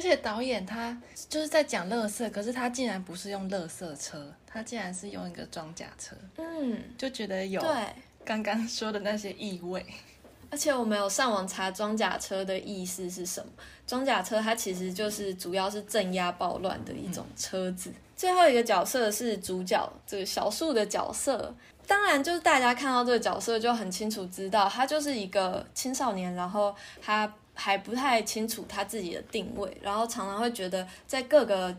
[0.00, 6.16] 而且导演他就是在讲乐色，可是他竟然不是用乐色车，他竟然是用一个装甲车。
[6.38, 7.70] 嗯，就觉得有对
[8.24, 9.84] 刚刚说的那些意味。
[10.50, 13.52] 而且我没有上网查装甲车的意思是什么。
[13.86, 17.92] 装甲车它其实就是主要是镇压暴乱的一种车子。
[18.16, 21.54] 最后一个角色是主角，这个小树的角色。
[21.86, 31.76] 当然，就是大家看到这个角色就很清楚知道，他就是一个青少年，然后他还不太清楚他自己的定位，然后常常会觉得在各个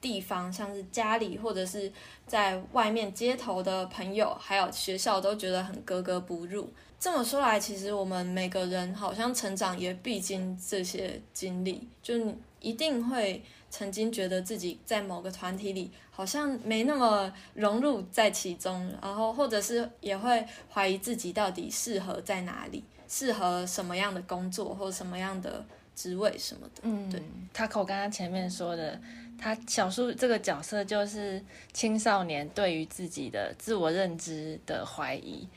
[0.00, 1.90] 地方，像是家里或者是
[2.26, 6.72] 在外面街头的朋友，还有学校，都觉得很格格不入。
[7.00, 13.42] 这么说来，其实我们每个人好像成长也必经这些经历，就你一定会。
[13.70, 26.80] 曾经觉得自己在某个团体里好像没那么融入在其中，然后或者是也会怀疑自己到底适合在哪里，适合什么样的工作或者什么样的职位什么的。
[26.82, 27.22] 嗯，对。
[27.52, 29.00] 他口刚刚前面说的，
[29.38, 31.40] 他小树这个角色就是
[31.72, 35.48] 青少年对于自己的自我认知的怀疑，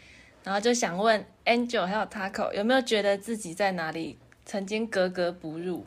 [0.44, 5.84] 然后就想问 Angel 还有 Taco 有没有觉得自己在哪里曾经格格不入？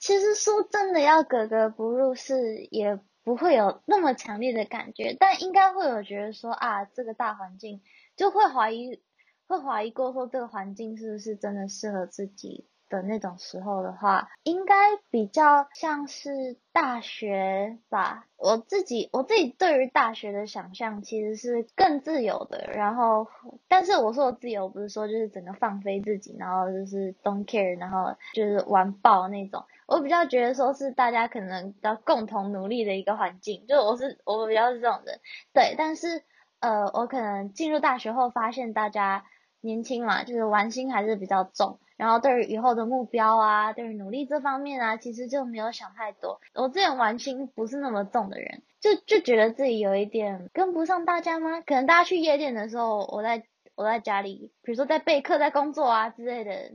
[0.00, 7.80] 其实说真的，要格格不入是也不会有那么强烈的感觉，但应该会有觉得说啊，这个大环境
[8.16, 9.00] 就会怀疑，
[9.46, 12.66] 会怀疑过说这个环境是不是真的适合自己。
[12.90, 14.74] 的那种时候的话，应该
[15.10, 18.26] 比较像是大学吧。
[18.36, 22.70] 我自己我自己对于大学的想象其实是更自由的。
[22.72, 23.26] 然后，
[23.68, 29.64] 但是我说的自由不是说就是整个放飞自己，然后就是 don't care，然后就是玩爆那种。
[29.86, 33.66] 我比较觉得说是大家可能要共同努力的一个环境。
[33.66, 35.18] 就我是我比较是这种人，
[35.52, 35.74] 对。
[35.76, 36.22] 但是
[36.60, 39.24] 呃，我可能进入大学后发现大家
[39.64, 41.78] 年轻嘛，就是玩心还是比较重。
[41.96, 46.40] 然后对于以后的目标啊，对于努力这方面啊，其实就没有想太多。
[46.54, 51.60] 我之前玩心不是那么重的人，就就觉得自己有一点跟不上大家吗？
[51.62, 56.72] 可能大家去夜店的时候，我在我在家里，比如说在备课、在工作啊之类的。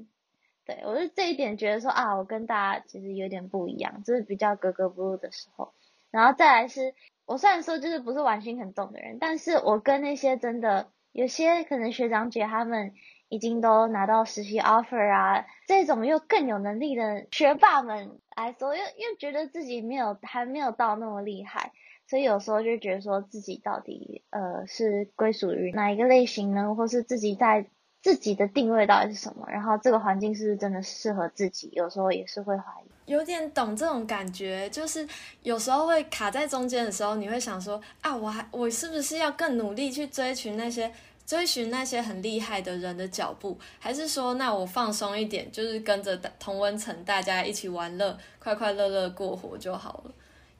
[0.65, 5.73] 对我是这一点觉得说啊，我跟大家其实有点不一样，就是比较格格不入的时候。
[6.11, 6.93] 然后再来是，
[7.25, 12.93] 我虽然说就是不是玩心很重的人，但是我跟那些真的有些可能学长姐他们。
[13.31, 21.71] 已经都拿到实习 offer 啊，这种又更有能力的学霸们来说，又又觉得自己没有还没有到那么厉害，
[22.07, 27.67] 所以有时候就觉得说自己到底呃是归属于哪一个类型呢，或是自己在
[28.01, 33.11] 自己的定位到底是什么，然后这个环境是不是真的适合自己，有时候也是会怀疑。
[33.11, 35.07] 有点懂这种感觉，就是
[35.41, 40.91] 有时候会卡在中间的时候，你会想说啊，我还我是不是要更努力去追寻那些。
[41.25, 50.11] 追寻那些很厉害的人的脚步，还是说，那我放松一点，就是跟着同温层大家一起玩乐，快快乐乐过活就好了。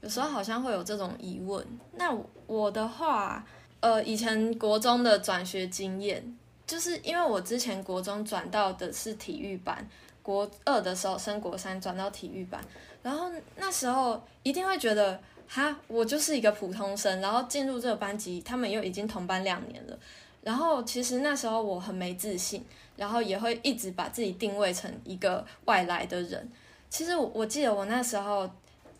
[0.02, 1.66] 有时候好像会有这种疑问。
[1.94, 3.44] 那我的话，
[3.80, 6.38] 呃，以前国中的转学经验，
[6.70, 9.90] 就是因为我之前国中转到的是体育班，
[10.22, 12.64] 国二的时候升国三转到体育班，
[13.02, 19.98] 然后那时候一定会觉得，哈，我就是一个普通生，然后进入这个班级，他们又已经同班两年了。
[20.44, 22.64] 然后其实那时候我很没自信，
[22.96, 26.48] 然后也会一直把自己定位成一个外来的人。
[26.88, 28.48] 其实我我记得我那时候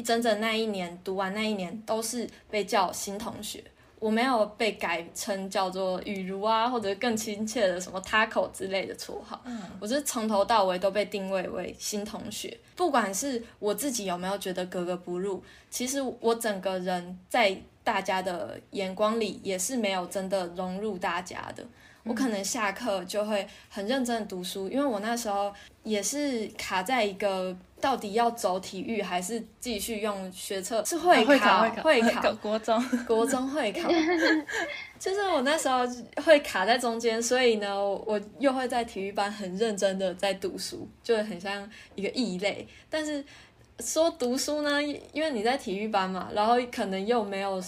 [0.04, 3.64] 整整那一年读完那一年都是被叫新同学，
[4.00, 9.40] 我没有被改称叫做雨如啊，或者更亲切的什么 Taco 之类的绰号。
[9.46, 17.62] 嗯，我是从头到尾都被定位为新同学，不管是我自己有没有觉得格格不入，其实我整个人在。
[17.82, 21.66] 大家的眼光里也是没有真的融入大家的。
[22.04, 30.84] 我可能下课就会很认真的读书，因为我那时候也是卡在一个到底要走体育还是继续用学测？
[30.84, 33.90] 是会考会考国中国中会考，
[34.98, 35.82] 就是我那时候
[36.24, 42.68] 会卡在中间，所以呢，我又会在体育班很认真的在读书，就很像一个异类。
[42.90, 43.24] 但是
[43.80, 47.62] 说读书呢，因为你在体育班嘛，然后可能又没有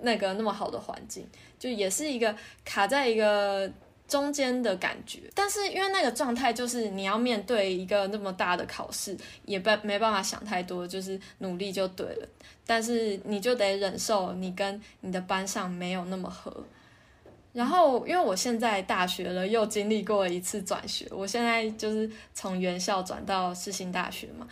[0.00, 1.26] 那个那么好的环境，
[1.58, 2.34] 就也是一个
[2.64, 3.70] 卡在一个。
[4.08, 12.26] 中间的感觉，但是因为那个状态就是你要面对一个那么大的考试，也不没办法想太多，就是努力就对了。
[12.64, 16.64] 但是你就得忍受你跟你的班上没有那么合。
[17.52, 24.48] 然后因为我现在大学了，又经历过一次转学，我现在就是从原校转到世新大学嘛。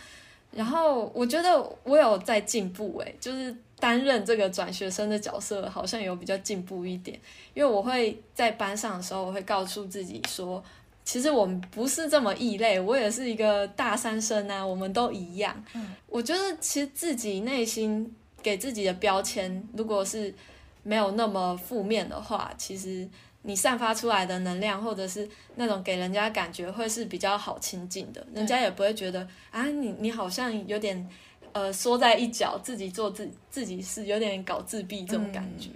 [0.51, 3.55] 然后我觉得我有在进步，诶，就是。
[3.79, 7.15] 担任这个转学生的角色，好像有比较进步一点，
[7.53, 10.63] 因为我会在班上的时候，我会告诉自己说，
[11.05, 15.63] 其实我们不是这么异类，我也是一个大三生啊，我们都一样。
[15.75, 20.33] 嗯，我觉得其实自己内心给自己的标签，如果是
[20.81, 23.07] 没有那么负面的话，其实
[23.47, 31.09] 你散发出来的能量，或者是那种给人家感觉会是比较好亲近的，人家也不会觉得啊，你你好像有点。
[31.53, 35.69] 呃，缩在一角，自己做自自己事有点搞自闭这种感觉，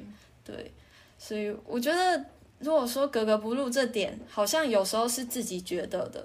[0.43, 0.71] 对，
[1.17, 2.23] 所以我觉得，
[2.59, 6.23] 如果说格格不入这点，好像有时候是自己觉得的，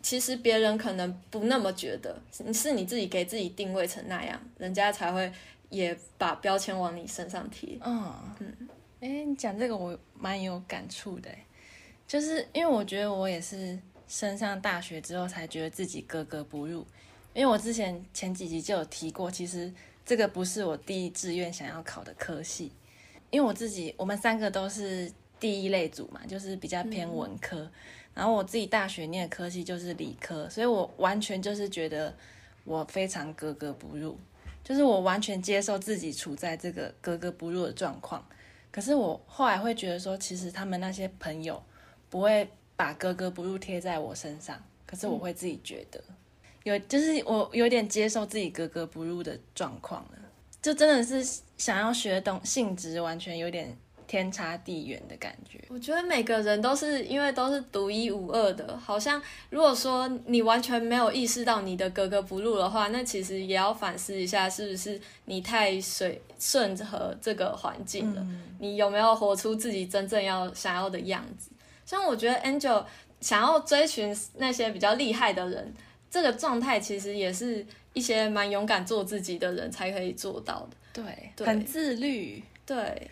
[0.00, 2.20] 其实别人可能不那么觉得，
[2.52, 5.32] 是你自己给自己定位成那样，人家才会
[5.70, 7.76] 也把标签往你身上贴。
[7.82, 8.12] 嗯。
[8.38, 8.68] 嗯，
[9.00, 11.30] 哎，你讲这个我蛮有感触的，
[12.06, 16.86] 就是因为我觉得我也是升上大学之后才觉得自己格格不入。
[17.34, 19.72] 因为我之前前几集就有提过，其实
[20.04, 22.72] 这个不是我第一志愿想要考的科系，
[23.30, 27.70] 因为我自己我们三个都是第一类组嘛，就是比较偏文科，
[28.14, 32.12] 然后我自己大学念的科系就是理科，所以我完全就是觉得
[32.64, 34.18] 我非常格格不入，
[34.64, 38.26] 就是我完全接受自己处在这个格格不入的状况。
[38.70, 41.62] 可是我后来会觉得说，其实他们那些朋友
[42.10, 46.02] 不会把格格不入贴在我身上，可是我会自己觉得。
[46.64, 50.18] 有，就是我有点接受自己格格不入的状况了，
[50.60, 53.74] 就真的是想要学懂性质，完全有点
[54.08, 55.60] 天差地远的感觉。
[55.68, 68.26] 我觉得每个人都是因为都是独一无二的，好像如果说你完全没有意识到你的格格不入的话，那其实也要反思一下，是不是你太随顺和这个环境了？
[68.58, 71.50] 你有没有活出自己真正要想要的样子？
[71.86, 72.84] 像我觉得 Angel
[73.20, 75.72] 想要追寻那些比较厉害的人。
[76.10, 81.02] 这个状态其实也是一些蛮勇敢做自己的人才可以做到的，
[81.36, 83.10] 对，很自律，对。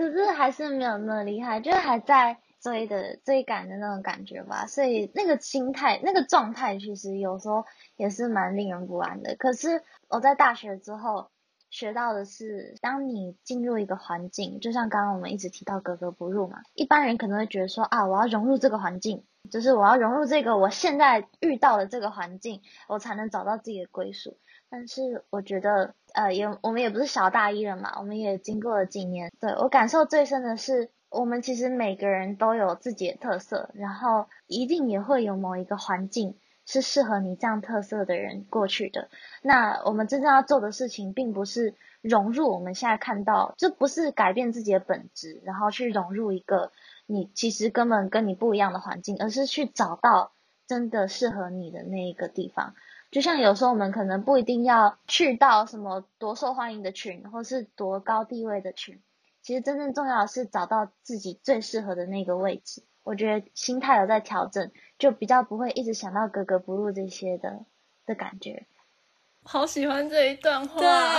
[0.00, 4.66] 可是还是没有那么厉害，就是还在追的追赶的那种感觉吧。
[4.66, 9.36] 所以那个心态、那个状态，其实有时候也是蛮令人不安的。
[9.36, 11.30] 可是我在大学之后
[11.68, 19.24] 学到的是，当你进入一个环境，就像刚刚我们一直提到格格不入嘛，一般人可能会觉得说啊，我要融入这个环境。
[19.50, 24.38] 就是我要融入这个我现在遇到的这个环境，我才能找到自己的归属。
[24.68, 29.32] 但是我觉得，呃，也我们也不是小大一了嘛，我们也经过了几年。
[29.40, 36.36] 对我感受最深的是，我们其实每个人都有自己的特色，然后一定也会有某一个环境
[36.66, 39.08] 是适合你这样特色的人过去的。
[39.42, 46.72] 那我们真正要做的事情，并不是融入我们现在看到，这不是改变自己的本质，然后去融入一个。
[47.12, 50.30] 你其实根本跟你不一样的环境，而是去找到
[50.68, 52.76] 真的适合你的那一个地方。
[53.10, 59.00] 就像有时候我们可能不一定要去到什么多受欢迎的群，或是多高地位的群，
[59.42, 62.82] 其实真正重要的是找到自己最适合的那个位置。
[63.02, 67.64] 我觉得心态有在调整，就比较不会一直想到格格不入这些的
[68.06, 68.66] 的感觉。
[69.42, 70.78] 好喜欢这一段话，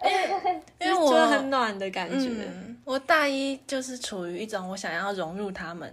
[0.80, 2.48] 因为我很暖的感觉。
[2.84, 5.92] 我大一就是处于一种我想要融入他们，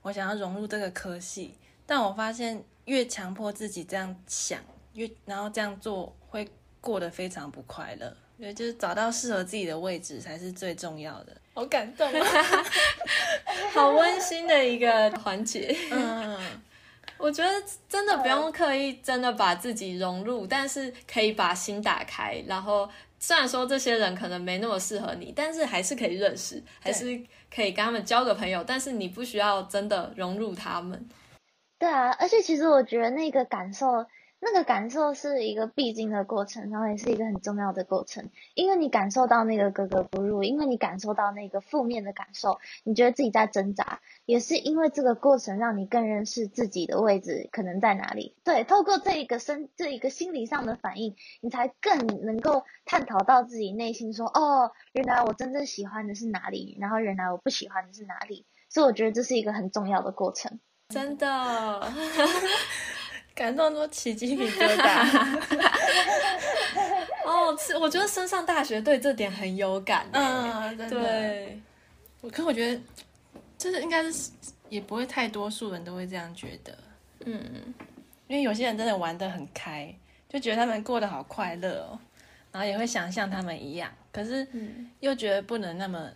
[0.00, 4.58] 我想要融入这个科系，但我发现越强迫自己这样想，
[4.94, 6.44] 越然后这样做会
[6.80, 8.16] 过得非常不快乐。
[8.36, 11.36] 对，就是找到适合自己的位置才是最重要的。
[11.54, 12.10] 好感动，
[13.72, 15.76] 好温馨的一个环节。
[15.92, 16.36] 嗯。
[17.16, 22.42] 我觉得真的不用刻意，真的把自己融入，但是可以把心打开。
[22.46, 22.88] 然后
[23.18, 27.20] 虽然说这些人可能没那么适合你，但是还是可以认识，还是
[27.54, 28.64] 可以跟他们交个朋友。
[28.66, 31.06] 但是你不需要真的融入他们。
[31.80, 34.06] 对啊，而且其实我觉得那个感受
[34.38, 48.36] 那个感受是一个必经的过程，然后也是一个很重要的过程，因为你感受到那个格格不入，因为你感受到那个负面的感受，你觉得自己在挣扎，也是因为这个过程让你更认识自己的位置可能在哪里。
[48.44, 58.44] 对，透过这一个身这一个心理上的反应，你才更能够探讨到自己内心，说哦，原来我真正喜欢的是哪里，然后原来我不喜欢的是哪里。
[58.68, 60.60] 所以我觉得这是一个很重要的过程。
[60.90, 61.92] 真的。
[63.34, 65.38] 感动都起鸡皮疙瘩。
[67.24, 70.06] 哦，我觉得升上大学对这点很有感。
[70.12, 71.58] 嗯，对。
[72.20, 72.80] 我可我觉得，
[73.56, 74.30] 就是应该是
[74.68, 76.76] 也不会太多数人都会这样觉得。
[77.24, 77.42] 嗯，
[78.26, 79.94] 因为有些人真的玩的很开，
[80.28, 81.98] 就觉得他们过得好快乐哦，
[82.52, 84.46] 然后也会想像他们一样，可是
[84.98, 86.10] 又觉得不能那么，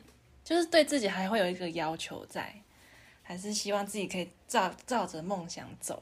[0.45, 2.55] 就是对自己还会有一个要求在，
[3.35, 6.01] 还是希望自己可以照照着梦想走。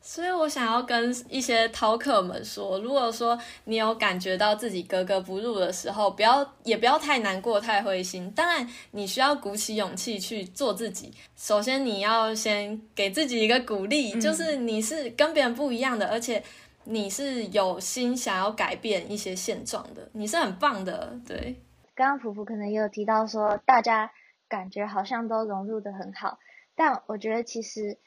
[0.00, 8.30] 所以我想要跟一些饕客们说，如果说你有感觉到自己格格不入的时候，不要也不要太难过、太灰心。
[8.32, 11.12] 当然，你需要鼓起勇气去做自己。
[11.34, 16.42] 首先，你要先给自己一个鼓励，就是你是跟别人不一样的，而且
[16.84, 21.18] 你是有心想要改变一些现状的，你是很棒的。
[21.26, 21.56] 对，
[21.94, 24.10] 刚刚普普可能也有提到说，大家
[24.48, 26.38] 感觉好像都融入的很好，
[26.78, 27.98] 但我觉得其实。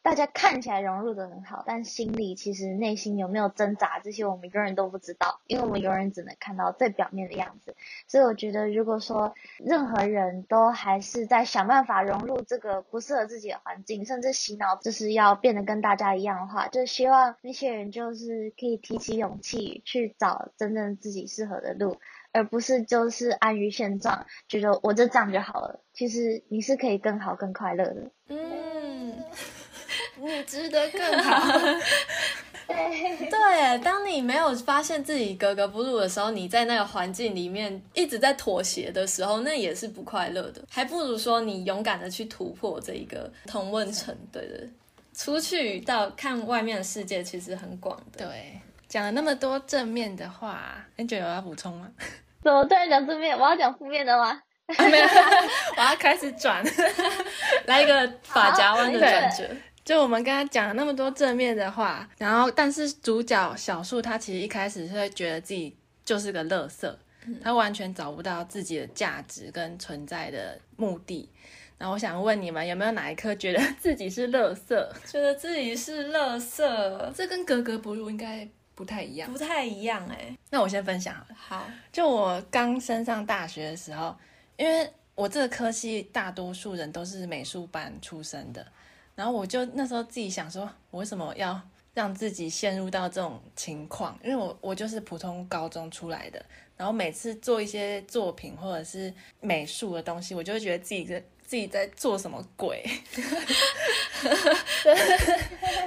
[0.00, 7.76] 大家看起来融入的很好，但心里其实内心有没有挣扎，这些我们永远都不知道，因为我们永远只能看到最表面的样子。
[8.06, 21.98] 所以我觉得，如果说任何人都还是在想办法融入这个不适合自己的环境，甚至洗脑就是要变得跟大家一样的话，就希望那些人就是可以提起勇气去找真正自己适合的路，
[22.38, 25.80] 而不是就是安于现状，觉得我就这样就好了。
[25.92, 28.10] 其实你是可以更好、更快乐的。
[28.28, 29.12] 嗯。
[30.20, 31.58] 你值得更好。
[32.68, 40.62] 对，当你没有发现自己格格不入的时候，你在那个环境里面一直在妥协的时候，那也是不快乐的。
[40.70, 44.70] 还不如说你勇敢的去突破这一个同温层，对对，
[45.14, 48.26] 出去到看外面的世界其实很广的。
[48.26, 51.90] 对，讲了那么多正面的话，你觉得有要补充吗？
[52.42, 53.36] 怎么突然讲正面？
[53.38, 54.40] 我要讲负面的吗？
[54.78, 55.04] 没有，
[55.76, 56.62] 我要开始转，
[57.66, 59.48] 来一个发夹弯的转折。
[59.84, 65.74] 就我们刚刚讲了那么多正面的话，然后但是主角小树他其实一开始是会觉得自己
[66.04, 66.94] 就是个垃圾，
[67.42, 71.30] 他完全找不到自己的价值跟存在的目的。
[71.78, 74.68] 然后我想问你们，有没有哪一刻觉得自己是垃圾？
[75.06, 77.12] 觉得自己是垃圾？
[77.14, 78.46] 这跟格格不入应该
[78.78, 79.32] 不太一样。
[79.32, 80.32] 不太一样哎。
[80.50, 84.16] 那我先分享好，就我刚升上大学的时候，
[84.56, 88.64] 因为我这个科系大多数人都是美术班出身的。
[89.16, 91.60] 然后我就那时候自己想说，我为什么要
[91.92, 94.16] 让自己陷入到这种情况？
[94.22, 96.40] 因为我我就是普通高中出来的，
[96.76, 102.84] 然后每次做一些作品或者是美术的东西，我就会觉得自己在自己在做什么鬼，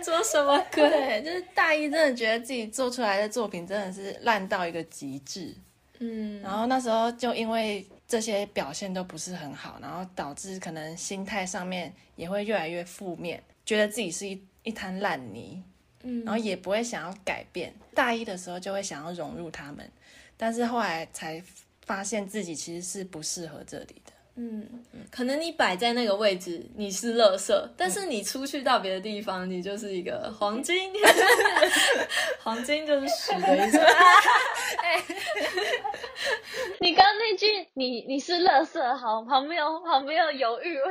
[0.04, 1.22] 做什么鬼？
[1.24, 5.56] 就是大一真的觉得自己做出来的作品真的是烂到一个极致，
[6.00, 7.88] 嗯，然后那时候就因为。
[8.08, 15.64] 这些表现都不是很好，然后导致可能心态上面也会越来越负面，觉得自己是一一滩烂泥，
[16.04, 17.74] 嗯，然后也不会想要改变。
[17.96, 19.90] 大一的时候就会想要融入他们，
[20.36, 21.42] 但是后来才
[21.86, 24.12] 发现自己其实是不适合这里的。
[24.44, 24.68] 嗯，
[25.12, 30.92] 可能你摆在那个位置你是垃圾，但是你出去到别的地方，你就是一个黄金。
[32.42, 33.80] 黄金就是屎的意思。
[36.80, 40.76] 你刚刚那句“你你是垃圾”好，旁边有旁边有犹豫，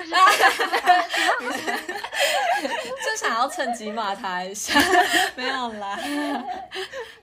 [3.04, 4.80] 就想要趁机骂他一下，
[5.34, 5.98] 没有啦。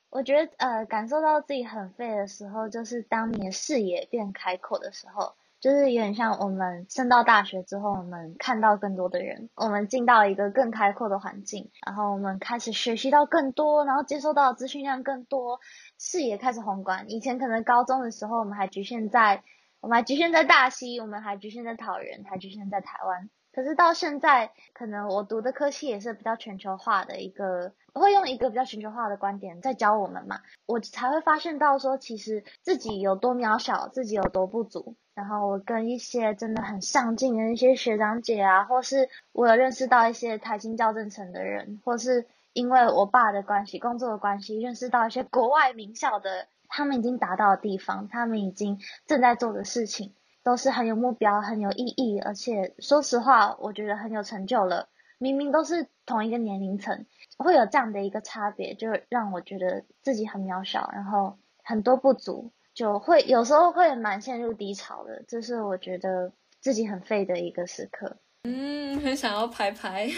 [0.09, 5.33] 我觉得呃，感受到自己很废的时候，就是当你的视野变开阔的时候。
[5.59, 15.59] 就是有点像我们升到大学之后，我们看到更多的人，我们进到一个更开阔的环境，然后我们开始学习到更多，然后接收到资讯量更多，
[15.99, 17.09] 视野开始宏观。
[17.09, 19.43] 以前可能高中的时候，我们还局限在，
[19.81, 23.29] 我们还局限在大溪，我们还局限在桃园，还局限在台湾。
[23.51, 34.95] 可是到现在，可能我读的科系也是比较全球化的一个，会用一个比较全球化的观点在教我们嘛，我才会发现到说，其实自己有多渺小，自己有多不足。
[35.13, 50.13] 然后我跟一些真的很上进的一些学长姐啊，或是我有认识到一些台新教正层的人，或是因为我爸的关系、工作的关系，认识到一些国外名校的，他们已经达到的地方，他们已经正在做的事情。
[50.43, 54.87] 都是很有目标、很有意义，而且说实话，我觉得很有成就了。
[55.17, 57.05] 明明都是同一个年龄层，
[57.43, 65.23] 会有这样的一个差别，就让我觉得自己很渺小，然后很多不足，就会有时候会蛮陷入低潮的。
[65.27, 68.17] 这是我觉得自己很废的一个时刻。
[68.43, 70.09] 嗯，很想要拍拍，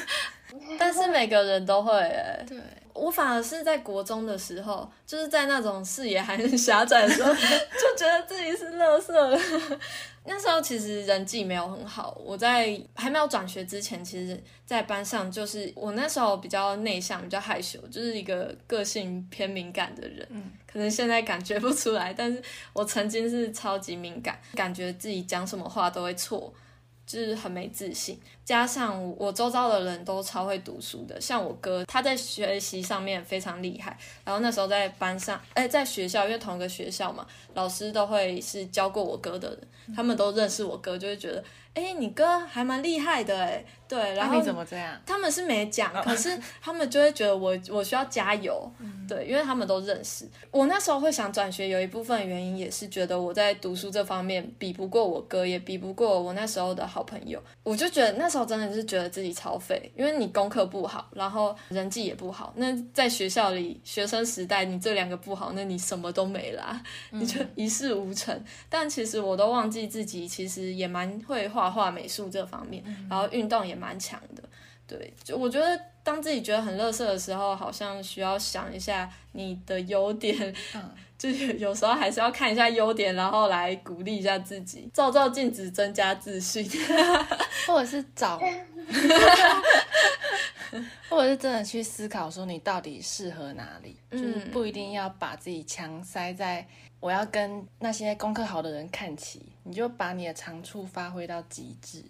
[0.78, 2.44] 但是每个人都会哎。
[2.46, 2.58] 对。
[2.94, 9.38] 我反而是在国中的时候，就是在那种视野还很狭窄的时候， 就觉得自己是乐色。
[10.26, 12.20] 那时候其实人际没有很好。
[12.24, 20.26] 我在还没有转学之前，其实，在班上就是我那时候比较内向，比较害羞，就是一个个性偏敏感的人。
[20.30, 26.52] 嗯，可能现在感觉不出来，但是我曾经是超级敏感，感觉自己讲什么话都会错。
[27.06, 33.98] 就是很没自信，加上我周遭的人都超会读书的，像我哥，他在学习上面非常厉害。
[34.24, 39.58] 然后那时候在班上，哎，在学校，因为同一个学校嘛，老师都会是教过我哥的人，
[39.96, 41.42] 他们都认识我哥，就会觉得，
[41.74, 43.64] 哎，你哥还蛮厉害的，哎。
[43.88, 45.00] 对，然后你怎么这样？
[45.06, 48.68] 他们是没讲，可是他们就会觉得我我需要加油。
[49.08, 50.66] 对，因为他们都认识我。
[50.66, 57.40] 那时候会想转学，有一部分原因也是觉得我在读书这方面比不过我哥，也比不过我那时候的好朋友。
[57.62, 62.52] 我就觉得那时候真的是觉得自己超废，因为你功课不好，然后人际也不好。
[62.56, 68.44] 那在学校里，学生时代你这两个不好，那你什么都没啦，你就一事无成。
[68.68, 73.76] 但其实我都忘记自己其实也蛮会画画、美术这方面，然后运动也。
[73.76, 74.42] 蛮强的，
[74.86, 80.34] 对，就我觉得当自己觉得很乐色的时候，好像需要想一下你的优点，
[80.74, 86.68] 嗯，就有时候还是要看一下优点，然后来鼓励一下自己，照照镜子，增加自信，
[87.66, 88.38] 或者是找，
[91.08, 96.66] 或者是真的去思考说你到底适合哪里，就是不一定要把自己强塞在
[97.00, 102.04] 我要跟那些功课好的人看齐，你就把你的长处发挥到极致。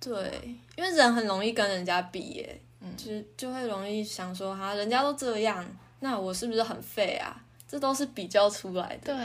[0.00, 2.60] 对，因为人很容易跟人家比耶，
[2.96, 5.64] 就就会容易想说哈，人家都这样，
[6.00, 7.40] 那我是不是很废啊？
[7.66, 9.14] 这都是比较出来的。
[9.14, 9.16] 对，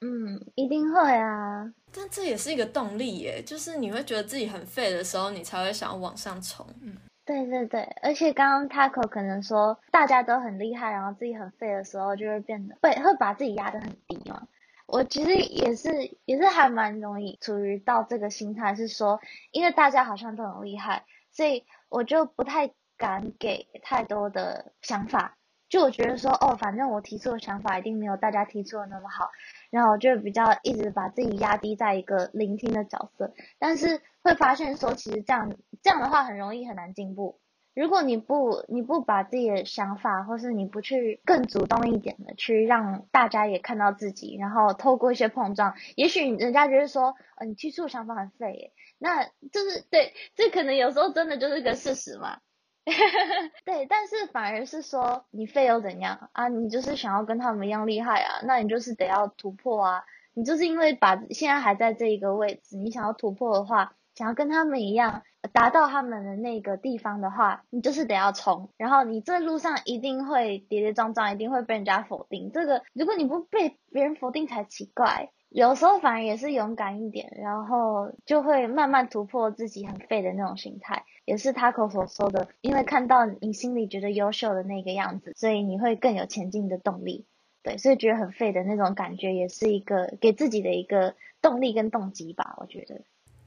[0.00, 1.72] 嗯，一定会啊。
[1.92, 6.66] 但这也是一个动力耶，就是你会觉得自己很废的时候，你才会想要往上冲。
[6.82, 14.46] 嗯，对对对，而且刚刚 Taco 可能说大家都很厉害，然后自己很废的时候，就会变得会会把自己压得很低嘛。
[14.86, 15.88] 我其实也是，
[16.26, 19.20] 也是还蛮容易处于到这个心态，是说，
[19.50, 25.38] 因为大家好像都很厉害，所以我就不太敢给太多的想法。
[25.68, 29.30] 就我觉得说，哦，反正我提出的想法一定没有大家提出的那么好，
[29.70, 33.32] 然后我就比较一直把自己压低在一个聆听的角色。
[33.58, 37.40] 但是会发现说，其实这样这样的话很容易很难进步。
[37.74, 52.38] 如果你不你不把自己的想法，或是你不去更主动一点的去让大家也看到自己，然后透过一些碰撞，也许人家觉得说，呃，你提出的想法很废，耶，那就是对，这可能有时候真的就是个事实嘛。
[53.64, 56.48] 对，但是反而是说你废又怎样啊？
[56.48, 58.40] 你就是想要跟他们一样厉害啊？
[58.44, 60.04] 那你就是得要突破啊！
[60.34, 63.94] 你就是因为把现在还在这一个位置，你想要突破的话。
[64.14, 65.22] 想要跟他们一样
[65.52, 72.52] 达到他们的那个地方的话，你就是得要冲，然后你这路上一定会跌跌撞撞，一定会被人家否定。
[72.52, 75.30] 这个如果你不被别人否定才奇怪。
[75.48, 81.04] 有时候反而也是勇敢一点，然后就会慢慢突破自己很废的那种心态。
[81.24, 87.24] 也是 Taco 所说的，因为看到你心里觉得优秀的那个样子，所以你会更有前进的动力。
[87.62, 93.00] 对，所以觉得很废的那种感觉，也是一个给自己的一个动力跟动机吧，我觉得。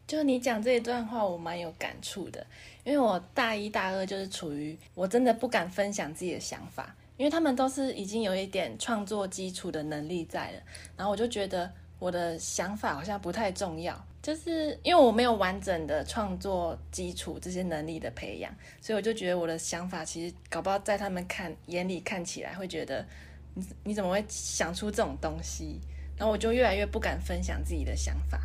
[0.08, 2.44] 就你讲这一段话，我蛮有感触的，
[2.84, 10.62] 因为我大一大二就是处于我真的不敢分享自己的想法，因为他们都是已经有一点创作基础的能力在了，
[10.96, 23.08] 然后我就觉得我的想法好像不太重要，就是因为我没有完整的创作基础这些能力的培养，所以我就觉得我的想法其实搞不好在他们看眼里看起来会觉得
[23.54, 25.80] 你你怎么会想出这种东西，
[26.18, 28.42] 然后我就越来越不敢分享自己的想法。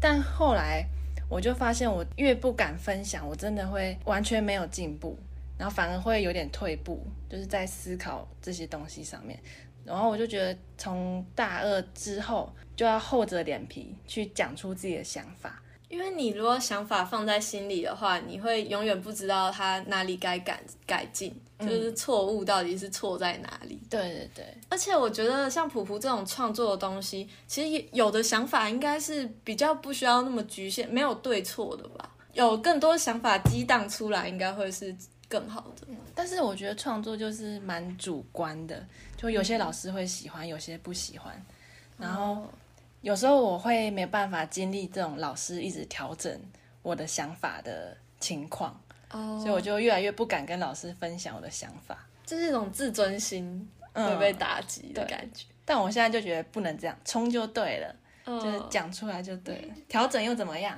[0.00, 0.86] 但后来
[1.28, 5.18] 我就发现，我越不敢分享，我真的会完全没有进步，
[5.58, 9.36] 然后反而会有点退步，就是在思考这些东西上面。
[9.86, 15.62] 然后我就觉得，从大二之后就要厚着脸皮去讲出自己的想法。
[15.88, 23.80] 因为你如果想法放在心里的话，你会永远不知道他哪里该改改进，就是错误到底是错在哪里。
[23.88, 32.10] 对对对，而且我觉得像普普这种创作的东西，其实有的想法应该是比较不需要那么局限，没有对错的吧？
[32.32, 34.94] 有更多想法激荡出来，应该会是
[35.28, 35.86] 更好的。
[36.14, 38.84] 但是我觉得创作就是蛮主观的，
[39.16, 41.40] 就有些老师会喜欢，有些不喜欢，
[41.98, 42.48] 然后。
[43.02, 46.40] 有时候我会没办法经历这种老师一直调整
[46.82, 48.80] 我的想法的情况，
[49.12, 55.44] 哦所以我就越来越不敢跟老师分享我的想法，就是一种自尊心会被打击的感觉。
[55.64, 57.94] 但我现在就觉得不能这样，冲就对了，
[58.26, 60.76] 就是讲出来就对了，调整又怎么样？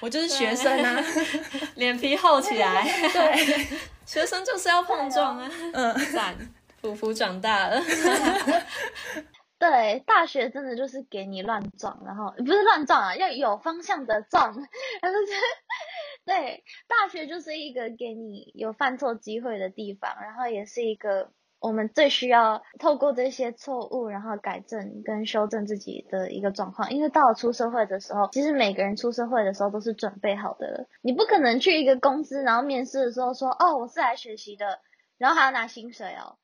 [0.00, 1.04] 我就是学生啊，
[1.76, 2.82] 脸皮厚起来。
[3.12, 3.66] 对，
[4.04, 5.50] 学生就是要碰撞啊。
[5.72, 6.36] 嗯，赞，
[6.80, 7.80] 福福长大了。
[9.60, 14.54] 对，大学真的就是给你乱撞，然后不是乱撞啊，要有方向的撞。
[15.00, 15.18] 然后
[16.24, 26.92] 对，大学就是一个给你有犯错机会的地方，然后也是一个我们最需要透过这些错误，然后改正跟修正自己的一个状况。
[26.92, 34.80] 因为到了出社会的时候，其实每个人出社会的时候都是准备好的了，你不可能去一个公司，然后面试的时候说，哦，我是来学习的，
[35.18, 36.38] 然后还要拿薪水哦，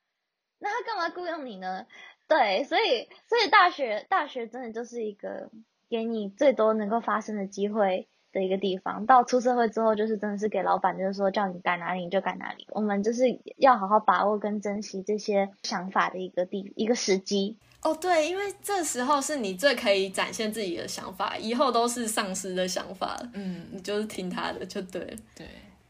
[0.58, 1.86] 那他干嘛雇佣你呢？
[2.26, 5.50] 对，所以所以大学大学真的就是一个
[5.90, 9.06] 给你最多能够发生的机会的一个地方。
[9.06, 12.66] 到出社会之后，就是真的是给老板就是说叫你改哪里你就改哪里。
[12.70, 13.24] 我们就是
[13.56, 17.56] 要好好把握跟珍惜这些想法的一个地一个时机。
[17.82, 25.16] 哦，对，因为这时候是你最可以展现自己的想法，以后都是上司的想法，嗯，你就是听他的就对了。
[25.34, 25.46] 对。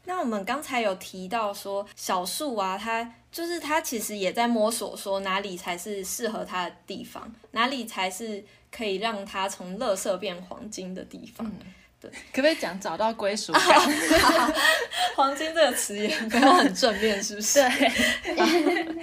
[0.07, 11.51] 那我们刚才有提到说，小树啊，他就是他其实也在摸索，说哪里才是适合他的地方，哪里才是可以让他从垃圾变黄金的地方。
[12.33, 13.63] 可不可以讲找到归属感？
[15.15, 17.61] 黄金这个词也没有很正面，是不是？
[17.69, 18.95] 对，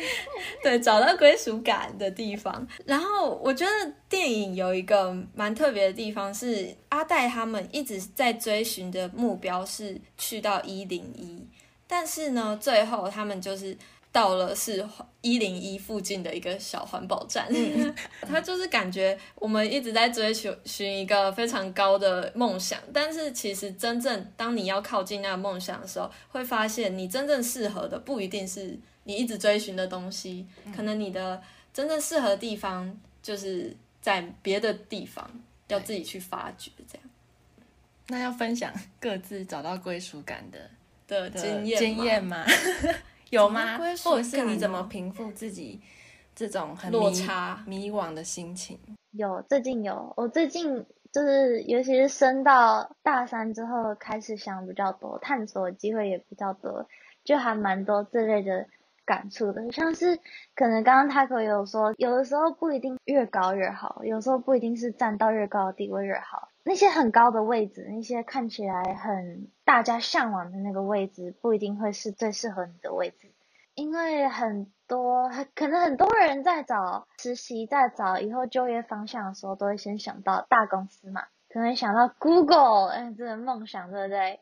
[0.64, 2.68] 对，找到归属感的地方。
[2.86, 3.72] 然后我觉得
[4.10, 11.48] 电影有一个蛮特别的地方，是阿黛他们一直在追寻的目标是去到一零一，
[11.88, 13.78] 但是呢，最后他们就是。
[14.12, 14.86] 到了是
[15.22, 17.48] 一零一附近的一个小环保站，
[18.22, 30.46] 他就是感觉我们一直在追求寻一个非常高的梦想，但是其实真正当你要靠近那个梦想的时候，会发现你真正适合的不一定是你一直追寻的东西，
[30.76, 31.42] 可能你的
[31.74, 35.30] 真正适合的地方就是在别的地方，
[35.70, 36.70] 要自己去发掘。
[36.92, 37.08] 这样，
[38.08, 40.70] 那要分享各自找到归属感的
[41.08, 42.44] 的经验经验吗？
[43.34, 43.78] 有吗？
[43.78, 45.82] 或者是你怎么平复自己
[46.36, 48.78] 这种很落差、迷惘的心情？
[49.12, 50.14] 有，最近有。
[50.18, 56.86] 我最近就是，尤其是升到大三之后，开始想比较多，探索机会也比较多，
[57.24, 58.68] 就还蛮多这类的
[59.06, 59.72] 感触的。
[59.72, 60.20] 像是
[60.54, 66.50] 可能刚刚 Taco 有说，有的时候不一定越高越好，有时候不一定是站到越高的地位越好。
[66.64, 73.32] 那些很高的位置，那些看起来很大家向往的那个位置，不一定会是最适合你的位置，
[73.74, 84.40] 因为很多可能很多人在找实习，在找以后就业方向的时候，都会先想到大公司嘛，可能想到 Google，哎，这个梦想对不对？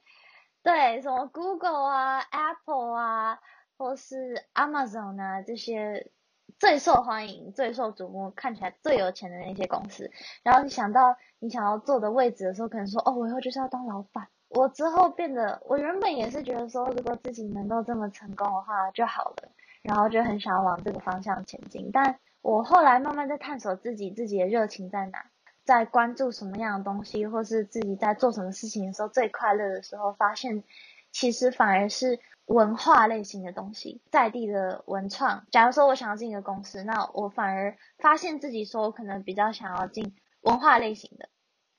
[0.61, 3.39] 对，什么 Google 啊，Apple 啊，
[3.77, 6.11] 或是 Amazon 啊这些。
[6.57, 10.09] 最受欢迎、最受瞩目、看起来最有钱的那些公司，
[10.43, 19.49] 然后你想到你想要坐的位置的时候，可能说：“哦，我以后就是要当老板。”我之后变得，我原本也是觉得说，如果自己能够这么成功的话就好了，
[19.83, 21.91] 然后就很想要往这个方向前进。
[21.93, 25.25] 但我后来慢慢在探索自己，自己的热情在哪，
[25.65, 30.63] 在关注什么样的东西，或是自己在做什么事情的时候最快乐的时候，发现
[31.11, 32.19] 其实反而是。
[32.49, 35.45] 文化类型的东西，在地的文创。
[35.51, 41.29] 假如说我想要进一个公司，那我反而发现自己说，我可能比较想要进文化类型的。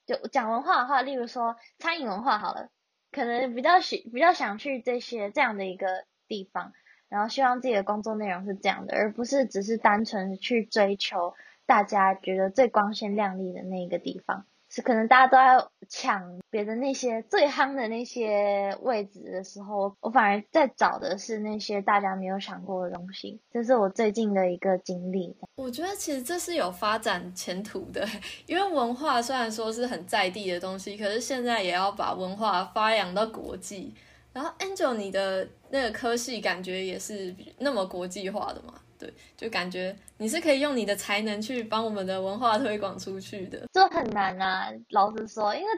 [0.07, 2.69] 就讲文化的话，例如说餐饮文化好了，
[3.11, 6.73] 可能比较喜比较想去这些这样的一个地方，
[7.09, 11.35] 然后希望自己的工作内容是这样的，而不是只是单纯去追求
[11.67, 14.47] 大家觉得最光鲜亮丽的那一个地方。
[14.71, 23.41] 是可能大家都在抢别的那些最夯的那些位置的时候，我反而在找的是那些大家没有想过的东西。
[23.53, 25.37] 这是我最近的一个经历。
[25.57, 28.07] 我觉得其实这是有发展前途的，
[28.47, 33.93] 因为文化虽然说是很在地的东西，可是现在也要把文化发扬到国际。
[34.33, 38.75] 然后 Angel，你的那个科系感觉也是那么国际化的嘛？
[39.01, 44.71] 对，就感觉你是可以用你的才能去帮我们的文化推广出去的，这很难啊。
[44.91, 45.69] 老实说，因为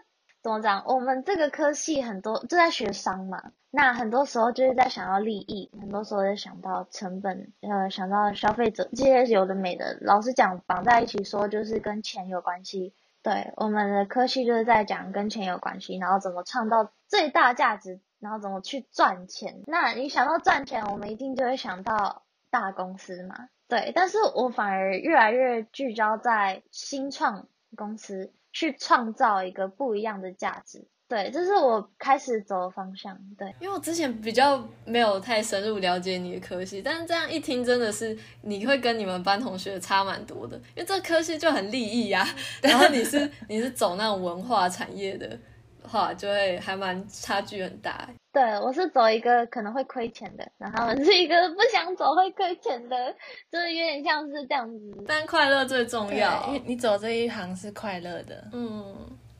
[0.42, 9.96] 怎么讲，我们这个科系很多就在学商嘛，那很多时候就是在想要利益，很多时候在想到成本，呃，想到消费者这些有的没的。
[10.00, 12.92] 老实讲，绑在一起说就是跟钱有关系。
[13.22, 19.62] 对，我们的科系就是在讲跟钱有关系，然后怎么创造最大价值，然后怎么去赚钱。
[19.68, 22.24] 那你想到赚钱，我们一定就会想到。
[22.52, 30.86] 大公司嘛，对，但是我反而越来越聚焦在新创公司，去创造一个不一样的价值。
[31.08, 33.18] 对，这是我开始走的方向。
[33.38, 40.56] 对，因为我之前比较没有太深入了解你的科系，但是这样一听，真的是你会跟你们班同学差蛮多的。
[40.74, 42.26] 因为这科系就很利益呀，
[42.62, 45.38] 然后你是你是走那种文化产业的
[45.84, 48.08] 话，就会还蛮差距很大。
[48.32, 53.14] 对，我是走一个可能会亏钱的，然后他们是一个不想走会亏钱的，
[53.50, 55.04] 就是有点像是这样子。
[55.06, 58.48] 但快乐最重要，因为你走这一行是快乐的。
[58.52, 58.96] 嗯，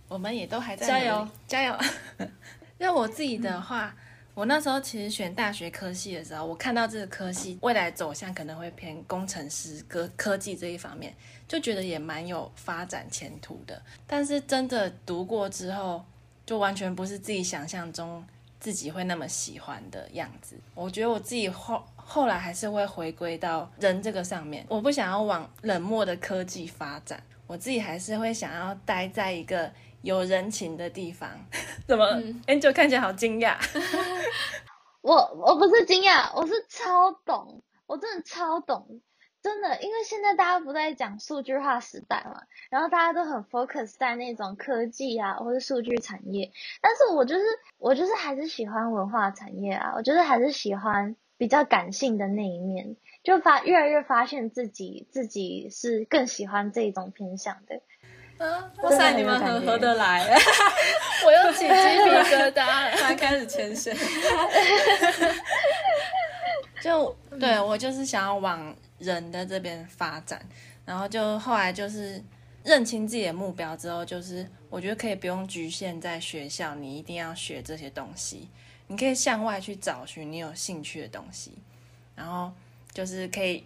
[0.09, 1.74] 我们也都还在加油加油。
[2.76, 3.95] 那我自己的话，
[4.34, 11.14] 我那时候其实选大学科系的时候，我看到这个科系未来走向可能会偏工程师、科科技这一方面，
[11.49, 13.80] 就觉得也蛮有发展前途的。
[14.07, 16.05] 但是真的读过之后，
[16.47, 18.24] 就完全不是自己想象中。
[18.61, 24.64] 自己会那么喜欢的样子，我觉得我自己后后来还是会回归到人这个上面。
[24.68, 29.68] 我不想要往冷漠的科技发展，我自己还是会想要待在一个
[30.03, 31.28] 有人情的地方。
[31.88, 32.07] 怎么
[32.47, 33.57] ？Angel 看起来好惊讶。
[35.03, 39.01] 我我不是惊讶，我是超懂，我真的超懂。
[39.43, 47.43] 真的，因为现在大家不在讲数据化时代嘛，然后大家都很 focus 在那种科技啊或者数据产业，但是我就是
[47.78, 57.80] 我就是还是喜欢文化产业啊，我就是还是喜欢比较感性的那一面，就发越来越发现自己自己是更喜欢这种偏向的。
[58.38, 60.24] 啊，哇塞，你们很合得来，
[61.26, 61.74] 我又起鸡皮
[62.32, 63.93] 疙瘩了，他开始牵线。
[66.80, 68.72] 就对我就是想要往。
[69.03, 70.40] 人的这边发展，
[70.86, 72.22] 然后就后来就是
[72.64, 78.48] 认清自己的目标之后，就是我觉得可以不用局限在学校，你一定要学这些东西，
[78.86, 81.53] 你可以向外去找寻你有兴趣的东西，
[82.14, 82.53] 然后
[82.92, 83.64] 就是可以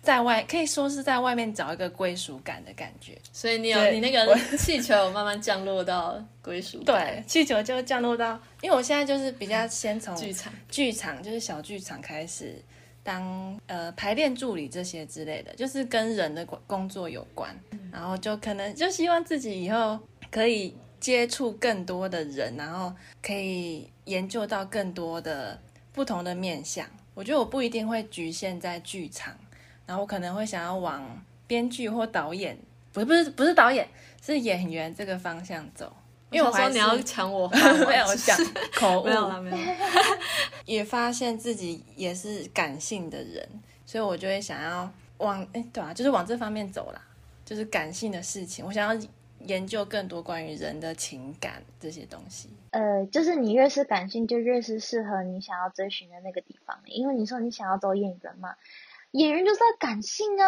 [0.00, 3.18] 在外可以说是在外面找一个归属感的感觉。
[3.32, 12.62] 所以你有你那个 气球慢慢降落到归属，对，气球就降落到，因为我现在就是比较先从剧场剧场就是小剧场开始。
[13.06, 17.56] 当呃排练助理这些之类的，就是跟人的工作有关，
[17.92, 19.96] 然后就可能就希望自己以后
[20.28, 22.92] 可以接触更多的人，然后
[23.22, 25.56] 可以研究到更多的
[25.92, 26.84] 不同的面相。
[27.14, 29.32] 我觉得我不一定会局限在剧场，
[29.86, 32.58] 然后我可能会想要往编剧或导演，
[32.92, 33.88] 不是不是不是导演，
[34.20, 35.94] 是演员这个方向走。
[36.30, 37.48] 因为我说你要抢我，
[37.88, 38.36] 没有想
[38.74, 39.56] 口误，没有了，没有。
[40.66, 43.48] 也发现自己也是感性的人，
[43.86, 47.00] 所以我就会想要往哎，对啊，就是往这方面走啦，
[47.44, 48.66] 就是感性的事情。
[48.66, 49.06] 我想要
[49.46, 52.50] 研究更多关于人的情感这些东西。
[52.70, 56.76] 呃，就是你越是感性，就越是适合你想要追寻的那个地方。
[56.86, 58.56] 因为你说你想要走演员嘛，
[59.12, 60.46] 演员就是要感性啊。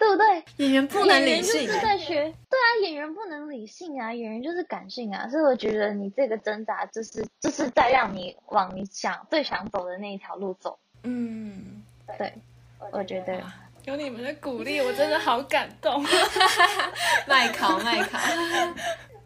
[0.00, 0.42] 对不对？
[0.56, 2.14] 演员不能理性，就是在学。
[2.48, 5.28] 对啊，演员不能理性啊，演员就是感性啊。
[5.28, 10.78] 所以我觉得你这个挣扎，就是就是在让你往你想最想走的那一条路走。
[11.02, 11.82] 嗯，
[12.16, 12.32] 对，
[12.90, 13.42] 我觉得
[13.84, 16.02] 有你们的鼓励，我真的好感动。
[17.28, 18.18] 麦考麦考，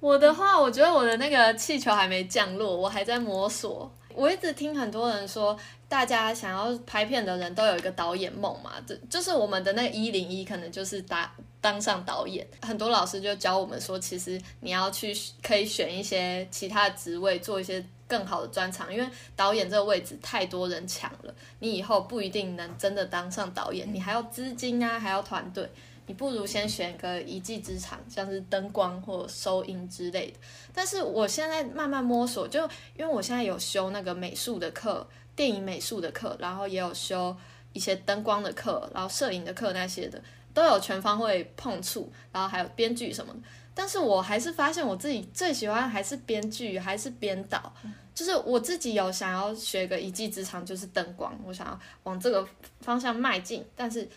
[0.00, 3.88] 我的话，我觉得我的那个气球还没降落，我还在摸索。
[4.14, 5.58] 我一直听很多人说。
[5.86, 12.44] 大家想要拍片的人都有一个导演梦嘛，这就是我们的那一零一，可能就是当当上导演。
[12.62, 25.70] 很多老师就教我们说，其实你要去可以选一些其他的职位，做一些更好的专长，因为导演这个位置太多人抢了，你以后不一定能真的当上导演，你还要资金啊，还要团队，
[26.06, 30.38] 你不如先选个一技之长，像是灯光或收音之类的。
[30.72, 32.62] 但是我现在慢慢摸索，就
[32.96, 35.06] 因为我现在有修那个美术的课。
[35.36, 37.36] 电影美术的课，然后也有修
[37.72, 40.22] 一些灯光的课，然后摄影的课那些的
[40.54, 43.40] 都有全方位碰触，然后还有编剧什么的。
[43.74, 47.74] 但是我还是发现我自己最喜欢还是编剧，还是编导，
[48.14, 52.48] 就是我自己有想要学个一技之长，就是灯光，我想要往这个
[52.82, 53.66] 方向迈进。
[53.74, 54.08] 但是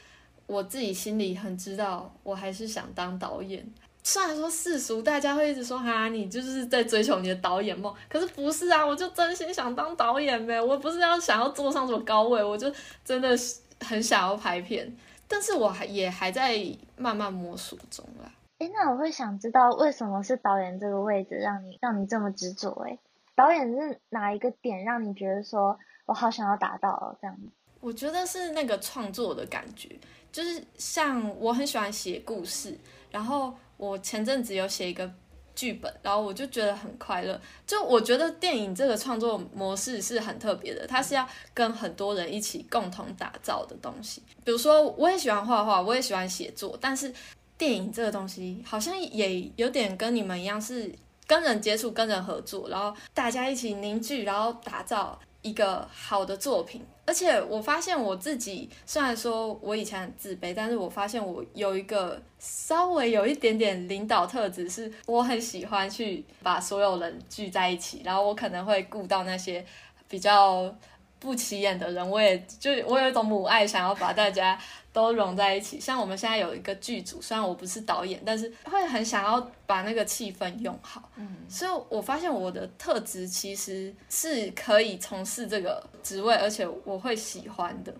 [0.47, 3.63] 我自己心里很知道，我还是想当导演。
[4.03, 12.71] 虽然说世俗大家会一直说哈，你就是在追求你的导演梦，可是不是啊，我就真心想当导演呗，我不是要想要坐上什么高位，我就
[13.03, 14.95] 真的是很想要拍片，
[15.27, 16.57] 但是我还也还在
[16.95, 18.31] 慢慢摸索中啦。
[18.59, 22.71] 哎，那我会想知道为什么是导演这个位置让你让你这么执着？
[22.87, 22.97] 哎，
[23.35, 27.37] 导演是哪一个点让你觉得说我好想要达到这样？
[27.81, 29.89] 我觉得是那个创作的感觉，
[30.37, 32.77] 就是像我很喜欢写故事，
[33.09, 33.55] 然后。
[33.77, 35.07] 我前阵子有写一个
[35.53, 37.39] 剧本，然后我就觉得很快乐。
[37.67, 44.23] 就我觉得电影这个创作模式是很特别的，它是要跟很多人一起共同打造的东西。
[44.43, 47.13] 比如说，我也喜欢画画，我也喜欢写作，但是
[47.55, 50.91] 电影这个东西好像也有点跟你们一样，是
[51.27, 56.85] 跟人接触、跟人合作，然后大家一起凝聚，然后打造一个好的作品。
[57.05, 69.65] 而且我发现我自己，虽然说我以前很自卑，但是我发现我有一个稍微有一点点领导特质，是我很喜欢去把所有人聚在一起，然后我可能会顾到那些
[70.07, 70.75] 比较。
[71.19, 74.55] 不起眼的人，我也就我有一种母爱，想要把大家
[74.97, 75.79] 都融在一起。
[75.79, 81.11] 像我们现在有一个剧组，虽然我不是导演，但是会很想要把那个气氛用好。
[81.17, 87.93] 嗯，所以我发现我的特质其实是可以从事这个职位，而且我会喜欢的。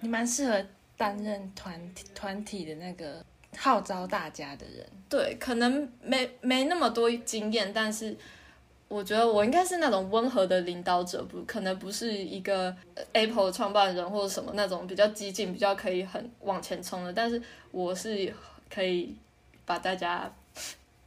[0.00, 3.22] 你蛮适合担任团团体的那个
[3.58, 4.86] 号召大家的人。
[5.06, 8.16] 对，可能没没那么多经验，但是。
[8.88, 12.74] 我觉得我应该是那种温和的领导者，不可能不是一个
[13.12, 17.12] Apple 创办人或者什么那种比较激进、比较可以很往前冲的。
[17.12, 18.32] 但是我是
[18.72, 19.14] 可以
[19.66, 20.32] 把大家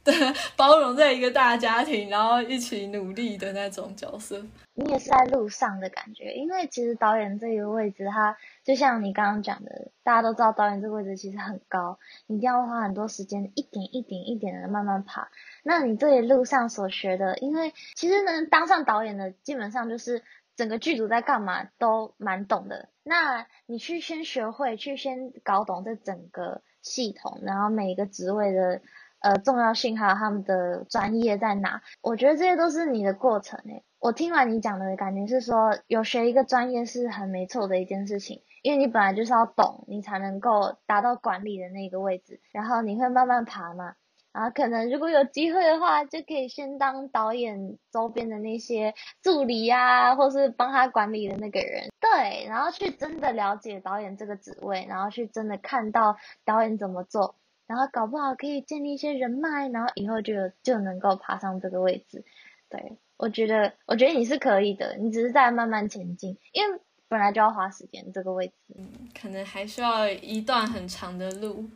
[0.56, 4.40] 包容在一个大家庭，然后一起努力的那种角色。
[4.74, 15.28] 你也是在路上的感觉，因为其实导演这个位置，他就像你刚刚讲的，大家都知道导演这个位置其实很高，你一定要花很多时间，一点一点一点的慢慢爬。
[15.62, 20.22] 那你这一路上所学的，因为其实能当上导演的，基本上就是
[20.56, 22.88] 整个剧组在干嘛都蛮懂的。
[23.04, 28.80] 那你去先学会，去先搞懂这整个系统，然后每一个职位的
[29.20, 33.84] 呃重要性，还有他们的专业在哪，我觉得这些都是你的过程诶。
[33.98, 43.94] 我听完你讲的感觉是说，有学一个专业是很没错的一件事情，因为你本来就是要懂，你才能够达到管理的那个位置，然后你会慢慢爬嘛。
[44.32, 51.90] 然后可能如果有机会的话，就可以先当导演周边的那些助理呀，或是帮他管理的那个人。
[52.00, 62.24] 对，然后去真的了解导演这个职位，然后去真的看到导演怎么做，然后搞不好可以建立一些人脉，然后以后就就能够爬上这个位置。
[62.70, 68.88] 对，我觉得我觉得你是可以的，你只是在慢慢前进，因为本来就要花时间这个位置，嗯，
[69.20, 71.68] 可能还需要一段很长的路。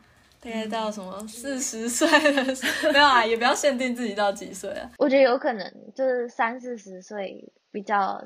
[0.47, 2.45] 大概到什么四十岁的
[2.93, 4.89] 没有啊， 也不要限定自己到几岁啊。
[4.97, 8.25] 我觉得有可能就是三四十岁比较，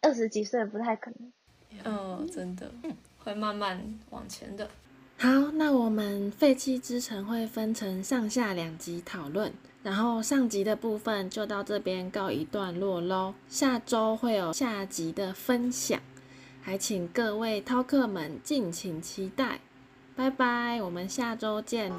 [0.00, 1.32] 二十几岁不太可能。
[1.84, 2.68] 嗯，真的，
[3.18, 4.68] 会慢慢往前的。
[5.16, 9.52] 好，那我们废弃之城会分成上下两集讨论，
[9.84, 13.32] 然后上集的部分就到这边告一段落喽。
[13.48, 16.00] 下周会有下集的分享，
[16.60, 19.60] 还请各位饕客们敬请期待。
[20.20, 21.90] 拜拜，我们下周见。